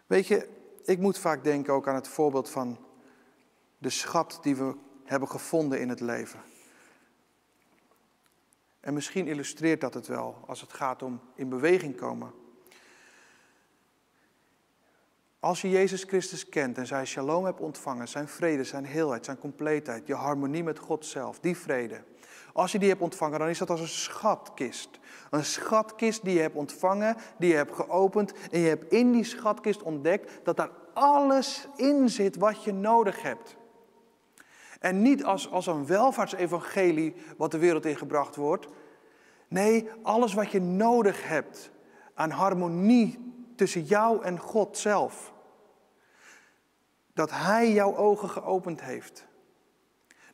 Weet 0.07 0.27
je, 0.27 0.49
ik 0.83 0.99
moet 0.99 1.17
vaak 1.17 1.43
denken 1.43 1.73
ook 1.73 1.87
aan 1.87 1.95
het 1.95 2.07
voorbeeld 2.07 2.49
van 2.49 2.77
de 3.77 3.89
schat 3.89 4.39
die 4.41 4.55
we 4.55 4.75
hebben 5.09 5.29
gevonden 5.29 5.79
in 5.79 5.89
het 5.89 5.99
leven. 5.99 6.39
En 8.79 8.93
misschien 8.93 9.27
illustreert 9.27 9.81
dat 9.81 9.93
het 9.93 10.07
wel 10.07 10.43
als 10.47 10.61
het 10.61 10.73
gaat 10.73 11.03
om 11.03 11.21
in 11.35 11.49
beweging 11.49 11.95
komen. 11.95 12.31
Als 15.39 15.61
je 15.61 15.69
Jezus 15.69 16.03
Christus 16.03 16.49
kent 16.49 16.77
en 16.77 16.87
zijn 16.87 17.07
shalom 17.07 17.45
hebt 17.45 17.59
ontvangen, 17.59 18.07
zijn 18.07 18.27
vrede, 18.27 18.63
zijn 18.63 18.85
heelheid, 18.85 19.25
zijn 19.25 19.37
compleetheid, 19.37 20.07
je 20.07 20.13
harmonie 20.13 20.63
met 20.63 20.79
God 20.79 21.05
zelf, 21.05 21.39
die 21.39 21.57
vrede. 21.57 22.03
Als 22.53 22.71
je 22.71 22.79
die 22.79 22.89
hebt 22.89 23.01
ontvangen, 23.01 23.39
dan 23.39 23.49
is 23.49 23.57
dat 23.57 23.69
als 23.69 23.81
een 23.81 23.87
schatkist. 23.87 24.89
Een 25.29 25.45
schatkist 25.45 26.23
die 26.23 26.33
je 26.33 26.41
hebt 26.41 26.55
ontvangen, 26.55 27.17
die 27.37 27.49
je 27.49 27.55
hebt 27.55 27.75
geopend 27.75 28.33
en 28.51 28.59
je 28.59 28.67
hebt 28.67 28.91
in 28.91 29.11
die 29.11 29.23
schatkist 29.23 29.81
ontdekt 29.81 30.39
dat 30.43 30.57
daar 30.57 30.71
alles 30.93 31.67
in 31.75 32.09
zit 32.09 32.35
wat 32.35 32.63
je 32.63 32.73
nodig 32.73 33.21
hebt. 33.21 33.57
En 34.79 35.01
niet 35.01 35.23
als, 35.23 35.49
als 35.49 35.67
een 35.67 35.85
welvaartsevangelie 35.85 37.15
wat 37.37 37.51
de 37.51 37.57
wereld 37.57 37.85
ingebracht 37.85 38.35
wordt. 38.35 38.67
Nee, 39.47 39.89
alles 40.01 40.33
wat 40.33 40.51
je 40.51 40.61
nodig 40.61 41.27
hebt 41.27 41.71
aan 42.13 42.29
harmonie 42.29 43.33
tussen 43.55 43.83
jou 43.83 44.23
en 44.23 44.39
God 44.39 44.77
zelf. 44.77 45.33
Dat 47.13 47.31
Hij 47.31 47.71
jouw 47.71 47.95
ogen 47.95 48.29
geopend 48.29 48.81
heeft. 48.81 49.27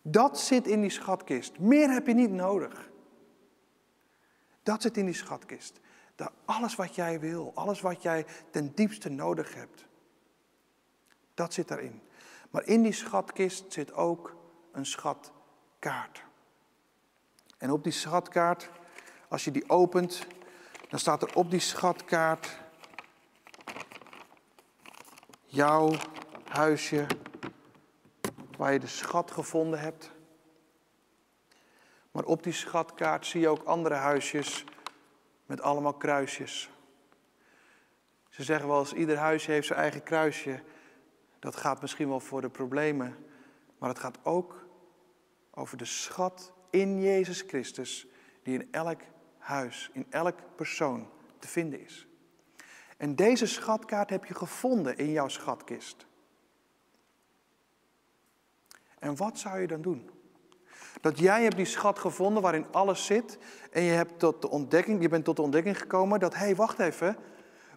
Dat 0.02 0.40
zit 0.40 0.68
in 0.68 0.82
die 0.82 0.90
schatkist. 0.90 1.60
Meer 1.60 1.90
heb 1.90 2.08
je 2.08 2.14
niet 2.14 2.32
nodig. 2.32 2.92
Dat 4.64 4.82
zit 4.82 4.98
in 4.98 5.06
die 5.06 5.14
schatkist. 5.14 5.80
Dat 6.16 6.32
alles 6.46 6.76
wat 6.76 6.96
jij 6.96 7.20
wil, 7.20 7.52
alles 7.56 7.82
wat 7.82 8.02
jij 8.02 8.26
ten 8.50 8.72
diepste 8.76 9.10
nodig 9.10 9.56
hebt. 9.56 9.86
Dat 11.34 11.54
zit 11.54 11.68
daarin. 11.68 12.02
Maar 12.56 12.68
in 12.68 12.82
die 12.82 12.94
schatkist 12.94 13.74
zit 13.74 13.94
ook 13.94 14.36
een 14.72 14.86
schatkaart. 14.86 16.24
En 17.58 17.72
op 17.72 17.84
die 17.84 17.92
schatkaart, 17.92 18.70
als 19.28 19.44
je 19.44 19.52
die 19.52 19.70
opent, 19.70 20.28
dan 20.90 21.00
staat 21.00 21.22
er 21.22 21.36
op 21.36 21.52
die 21.52 21.60
schatkaart 21.60 22.60
jouw 25.46 25.92
huisje 26.48 27.06
waar 28.58 28.74
je 28.74 28.80
de 28.80 28.88
schat 28.88 29.32
gevonden 29.32 29.80
hebt. 29.80 30.12
Maar 32.12 32.24
op 32.24 32.44
die 32.44 32.54
schatkaart 32.54 33.26
zie 33.26 33.42
je 33.42 33.48
ook 33.48 33.64
andere 33.64 33.96
huisjes 33.96 34.64
met 35.46 35.62
allemaal 35.62 35.94
kruisjes. 35.94 36.70
Ze 38.30 38.44
zeggen 38.44 38.68
wel 38.68 38.80
eens, 38.80 38.94
ieder 38.94 39.18
huisje 39.18 39.52
heeft 39.52 39.68
zijn 39.68 39.80
eigen 39.80 40.04
kruisje. 40.04 40.64
Dat 41.46 41.56
gaat 41.56 41.82
misschien 41.82 42.10
wel 42.10 42.20
voor 42.20 42.42
de 42.42 42.50
problemen, 42.50 43.16
maar 43.78 43.90
het 43.90 44.00
gaat 44.00 44.18
ook 44.24 44.68
over 45.52 45.78
de 45.78 45.86
schat 45.86 46.54
in 46.70 47.02
Jezus 47.02 47.42
Christus, 47.42 48.08
die 48.44 48.60
in 48.60 48.68
elk 48.72 49.02
huis, 49.38 49.90
in 49.94 50.06
elk 50.10 50.36
persoon 50.56 51.10
te 51.40 51.48
vinden 51.48 51.82
is. 51.82 52.08
En 52.98 53.16
deze 53.16 53.46
schatkaart 53.46 54.10
heb 54.10 54.26
je 54.26 54.34
gevonden 54.34 54.98
in 54.98 55.12
jouw 55.12 55.28
schatkist. 55.28 56.06
En 59.00 59.16
wat 59.16 59.40
zou 59.40 59.60
je 59.60 59.68
dan 59.68 59.82
doen? 59.82 60.10
Dat 61.02 61.20
jij 61.20 61.44
hebt 61.44 61.56
die 61.56 61.66
schat 61.66 62.00
gevonden 62.00 62.42
waarin 62.42 62.66
alles 62.72 63.06
zit 63.06 63.38
en 63.72 63.84
je, 63.84 63.92
hebt 63.92 64.20
tot 64.20 64.42
de 64.42 64.50
ontdekking, 64.50 65.02
je 65.02 65.10
bent 65.10 65.26
tot 65.26 65.36
de 65.36 65.42
ontdekking 65.42 65.80
gekomen 65.80 66.20
dat, 66.20 66.34
hé, 66.34 66.40
hey, 66.40 66.56
wacht 66.56 66.80
even, 66.80 67.18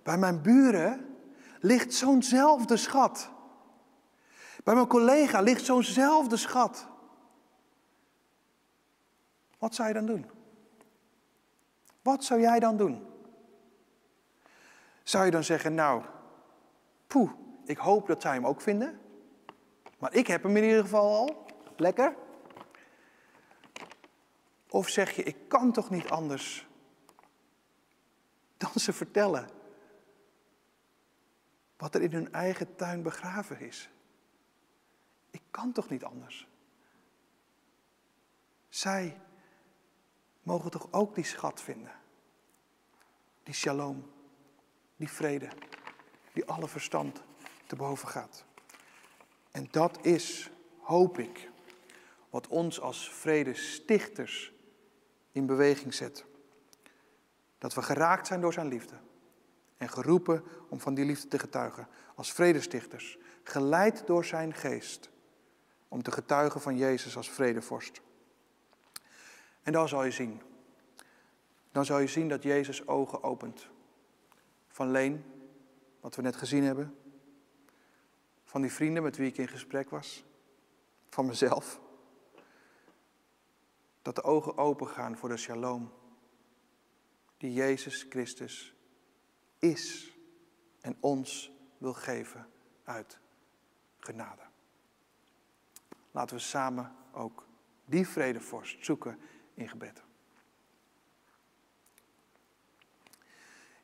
bij 0.02 0.18
mijn 0.18 0.42
buren 0.42 1.16
ligt 1.60 1.94
zo'nzelfde 1.94 2.76
schat. 2.76 3.36
Bij 4.64 4.74
mijn 4.74 4.86
collega 4.86 5.40
ligt 5.40 5.64
zo'nzelfde 5.64 6.36
schat. 6.36 6.88
Wat 9.58 9.74
zou 9.74 9.88
je 9.88 9.94
dan 9.94 10.06
doen? 10.06 10.30
Wat 12.02 12.24
zou 12.24 12.40
jij 12.40 12.58
dan 12.58 12.76
doen? 12.76 13.06
Zou 15.02 15.24
je 15.24 15.30
dan 15.30 15.44
zeggen, 15.44 15.74
nou, 15.74 16.02
poeh, 17.06 17.30
ik 17.64 17.78
hoop 17.78 18.06
dat 18.06 18.22
zij 18.22 18.32
hem 18.32 18.46
ook 18.46 18.60
vinden. 18.60 19.00
Maar 19.98 20.14
ik 20.14 20.26
heb 20.26 20.42
hem 20.42 20.56
in 20.56 20.64
ieder 20.64 20.82
geval 20.82 21.14
al. 21.14 21.46
Lekker. 21.76 22.16
Of 24.70 24.88
zeg 24.88 25.10
je, 25.10 25.22
ik 25.22 25.48
kan 25.48 25.72
toch 25.72 25.90
niet 25.90 26.08
anders 26.08 26.66
dan 28.56 28.70
ze 28.74 28.92
vertellen 28.92 29.48
wat 31.76 31.94
er 31.94 32.02
in 32.02 32.12
hun 32.12 32.32
eigen 32.32 32.74
tuin 32.76 33.02
begraven 33.02 33.60
is. 33.60 33.90
Ik 35.30 35.42
kan 35.50 35.72
toch 35.72 35.88
niet 35.88 36.04
anders. 36.04 36.48
Zij 38.68 39.20
mogen 40.42 40.70
toch 40.70 40.88
ook 40.90 41.14
die 41.14 41.24
schat 41.24 41.60
vinden. 41.60 41.92
Die 43.42 43.54
shalom, 43.54 44.10
die 44.96 45.08
vrede, 45.08 45.48
die 46.32 46.44
alle 46.44 46.68
verstand 46.68 47.22
te 47.66 47.76
boven 47.76 48.08
gaat. 48.08 48.44
En 49.50 49.68
dat 49.70 50.04
is, 50.06 50.50
hoop 50.80 51.18
ik, 51.18 51.50
wat 52.30 52.46
ons 52.46 52.80
als 52.80 53.12
vredestichters 53.12 54.52
in 55.32 55.46
beweging 55.46 55.94
zet. 55.94 56.24
Dat 57.58 57.74
we 57.74 57.82
geraakt 57.82 58.26
zijn 58.26 58.40
door 58.40 58.52
zijn 58.52 58.68
liefde. 58.68 58.98
En 59.76 59.88
geroepen 59.88 60.44
om 60.68 60.80
van 60.80 60.94
die 60.94 61.04
liefde 61.04 61.28
te 61.28 61.38
getuigen. 61.38 61.88
Als 62.14 62.32
vredestichters. 62.32 63.18
Geleid 63.42 64.06
door 64.06 64.24
zijn 64.24 64.54
geest. 64.54 65.10
Om 65.88 66.02
te 66.02 66.12
getuigen 66.12 66.60
van 66.60 66.76
Jezus 66.76 67.16
als 67.16 67.30
vredevorst. 67.30 68.00
En 69.62 69.72
dan 69.72 69.88
zal 69.88 70.04
je 70.04 70.10
zien. 70.10 70.42
Dan 71.72 71.84
zal 71.84 71.98
je 71.98 72.06
zien 72.06 72.28
dat 72.28 72.42
Jezus 72.42 72.86
ogen 72.86 73.22
opent. 73.22 73.68
Van 74.68 74.90
Leen, 74.90 75.24
wat 76.00 76.14
we 76.14 76.22
net 76.22 76.36
gezien 76.36 76.64
hebben. 76.64 76.96
Van 78.44 78.60
die 78.60 78.72
vrienden 78.72 79.02
met 79.02 79.16
wie 79.16 79.26
ik 79.26 79.38
in 79.38 79.48
gesprek 79.48 79.90
was. 79.90 80.24
Van 81.08 81.26
mezelf. 81.26 81.80
Dat 84.02 84.14
de 84.14 84.22
ogen 84.22 84.56
open 84.56 84.86
gaan 84.86 85.16
voor 85.16 85.28
de 85.28 85.36
shalom. 85.36 85.92
Die 87.36 87.52
Jezus 87.52 88.06
Christus 88.08 88.74
is 89.58 90.12
en 90.80 90.96
ons 91.00 91.52
wil 91.78 91.94
geven 91.94 92.48
uit 92.84 93.18
genade. 93.98 94.47
Laten 96.18 96.36
we 96.36 96.42
samen 96.42 96.92
ook 97.12 97.46
die 97.84 98.08
vredevorst 98.08 98.84
zoeken 98.84 99.18
in 99.54 99.68
gebed. 99.68 100.02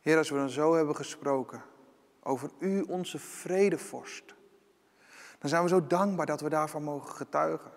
Heer, 0.01 0.16
als 0.16 0.31
we 0.31 0.37
dan 0.37 0.49
zo 0.49 0.75
hebben 0.75 0.97
gesproken 0.97 1.62
over 2.20 2.51
U, 2.59 2.81
onze 2.83 3.18
vredevorst, 3.18 4.35
dan 5.38 5.49
zijn 5.51 5.62
we 5.62 5.68
zo 5.68 5.87
dankbaar 5.87 6.27
dat 6.27 6.40
we 6.40 6.49
daarvan 6.49 6.83
mogen 6.83 7.14
getuigen. 7.14 7.73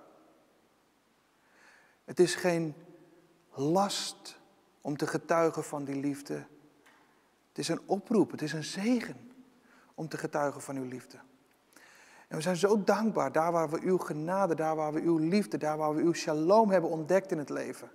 Het 2.05 2.19
is 2.19 2.35
geen 2.35 2.75
last 3.49 4.39
om 4.81 4.97
te 4.97 5.07
getuigen 5.07 5.63
van 5.63 5.83
die 5.83 5.95
liefde. 5.95 6.45
Het 7.47 7.57
is 7.57 7.67
een 7.67 7.81
oproep, 7.85 8.31
het 8.31 8.41
is 8.41 8.53
een 8.53 8.63
zegen 8.63 9.31
om 9.93 10.07
te 10.07 10.17
getuigen 10.17 10.61
van 10.61 10.75
uw 10.75 10.87
liefde. 10.87 11.19
En 12.27 12.35
we 12.35 12.41
zijn 12.41 12.55
zo 12.55 12.83
dankbaar, 12.83 13.31
daar 13.31 13.51
waar 13.51 13.69
we 13.69 13.79
uw 13.81 13.97
genade, 13.97 14.55
daar 14.55 14.75
waar 14.75 14.93
we 14.93 15.01
uw 15.01 15.17
liefde, 15.17 15.57
daar 15.57 15.77
waar 15.77 15.95
we 15.95 16.01
uw 16.01 16.13
shalom 16.13 16.69
hebben 16.69 16.89
ontdekt 16.89 17.31
in 17.31 17.37
het 17.37 17.49
leven. 17.49 17.91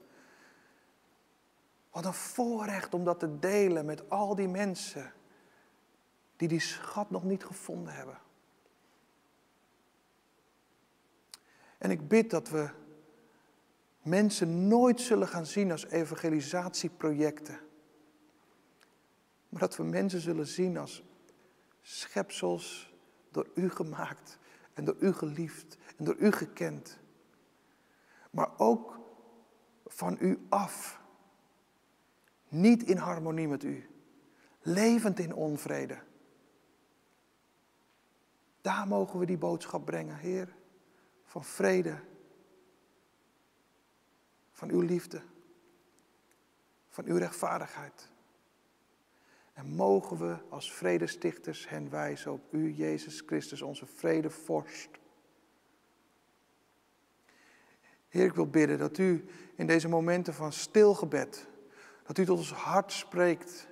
Wat 1.90 2.04
een 2.04 2.14
voorrecht 2.14 2.94
om 2.94 3.04
dat 3.04 3.18
te 3.18 3.38
delen 3.38 3.84
met 3.84 4.10
al 4.10 4.34
die 4.34 4.48
mensen 4.48 5.12
die 6.36 6.48
die 6.48 6.60
schat 6.60 7.10
nog 7.10 7.24
niet 7.24 7.44
gevonden 7.44 7.94
hebben. 7.94 8.18
En 11.78 11.90
ik 11.90 12.08
bid 12.08 12.30
dat 12.30 12.48
we 12.48 12.70
mensen 14.02 14.68
nooit 14.68 15.00
zullen 15.00 15.28
gaan 15.28 15.46
zien 15.46 15.70
als 15.70 15.86
evangelisatieprojecten. 15.86 17.60
Maar 19.48 19.60
dat 19.60 19.76
we 19.76 19.82
mensen 19.82 20.20
zullen 20.20 20.46
zien 20.46 20.76
als 20.78 21.02
schepsels 21.80 22.91
door 23.32 23.50
u 23.54 23.70
gemaakt 23.70 24.38
en 24.72 24.84
door 24.84 24.96
u 24.98 25.12
geliefd 25.12 25.76
en 25.96 26.04
door 26.04 26.16
u 26.16 26.30
gekend. 26.30 26.98
Maar 28.30 28.58
ook 28.58 29.00
van 29.86 30.16
u 30.20 30.46
af. 30.48 31.00
Niet 32.48 32.82
in 32.82 32.96
harmonie 32.96 33.48
met 33.48 33.64
u. 33.64 33.90
Levend 34.60 35.18
in 35.18 35.34
onvrede. 35.34 35.98
Daar 38.60 38.88
mogen 38.88 39.18
we 39.18 39.26
die 39.26 39.38
boodschap 39.38 39.84
brengen, 39.84 40.16
Heer. 40.16 40.54
Van 41.24 41.44
vrede. 41.44 42.00
Van 44.52 44.70
uw 44.70 44.80
liefde. 44.80 45.22
Van 46.88 47.04
uw 47.04 47.16
rechtvaardigheid. 47.16 48.11
En 49.52 49.66
mogen 49.66 50.16
we 50.16 50.36
als 50.48 50.72
vredestichters 50.72 51.68
hen 51.68 51.90
wijzen 51.90 52.32
op 52.32 52.42
u, 52.50 52.72
Jezus 52.72 53.22
Christus, 53.26 53.62
onze 53.62 53.86
vredevorst. 53.86 54.88
Heer, 58.08 58.24
ik 58.24 58.34
wil 58.34 58.50
bidden 58.50 58.78
dat 58.78 58.98
u 58.98 59.24
in 59.54 59.66
deze 59.66 59.88
momenten 59.88 60.34
van 60.34 60.52
stilgebed, 60.52 61.46
dat 62.02 62.18
u 62.18 62.24
tot 62.24 62.38
ons 62.38 62.52
hart 62.52 62.92
spreekt. 62.92 63.70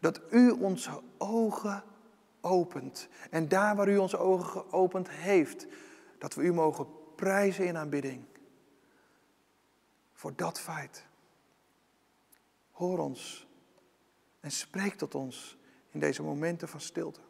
Dat 0.00 0.20
u 0.30 0.50
onze 0.50 1.02
ogen 1.18 1.84
opent. 2.40 3.08
En 3.30 3.48
daar 3.48 3.76
waar 3.76 3.88
u 3.88 3.96
onze 3.96 4.18
ogen 4.18 4.46
geopend 4.46 5.10
heeft, 5.10 5.66
dat 6.18 6.34
we 6.34 6.42
u 6.42 6.52
mogen 6.52 6.86
prijzen 7.14 7.66
in 7.66 7.76
aanbidding. 7.76 8.24
Voor 10.12 10.32
dat 10.36 10.60
feit. 10.60 11.06
Hoor 12.70 12.98
ons 12.98 13.45
en 14.40 14.50
spreek 14.50 14.94
tot 14.94 15.14
ons 15.14 15.58
in 15.90 16.00
deze 16.00 16.22
momenten 16.22 16.68
van 16.68 16.80
stilte. 16.80 17.20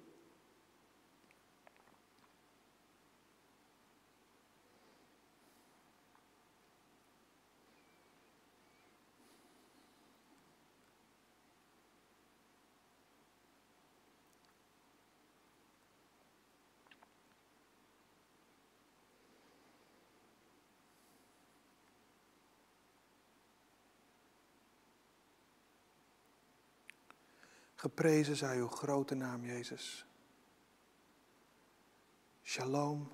Geprezen 27.77 28.37
zij 28.37 28.57
uw 28.57 28.68
grote 28.68 29.14
naam, 29.14 29.45
Jezus. 29.45 30.07
Shalom. 32.43 33.09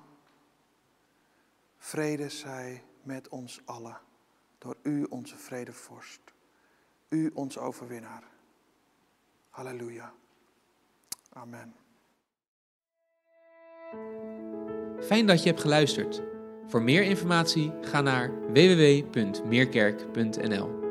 Vrede 1.76 2.28
zij 2.28 2.84
met 3.02 3.28
ons 3.28 3.60
allen, 3.64 4.00
door 4.58 4.76
u 4.82 5.04
onze 5.04 5.36
vredevorst. 5.36 6.20
U 7.08 7.30
onze 7.34 7.60
overwinnaar. 7.60 8.22
Halleluja. 9.50 10.12
Amen. 11.32 11.74
Fijn 15.00 15.26
dat 15.26 15.42
je 15.42 15.48
hebt 15.48 15.60
geluisterd. 15.60 16.22
Voor 16.66 16.82
meer 16.82 17.02
informatie 17.02 17.72
ga 17.80 18.00
naar 18.00 18.52
www.meerkerk.nl 18.52 20.81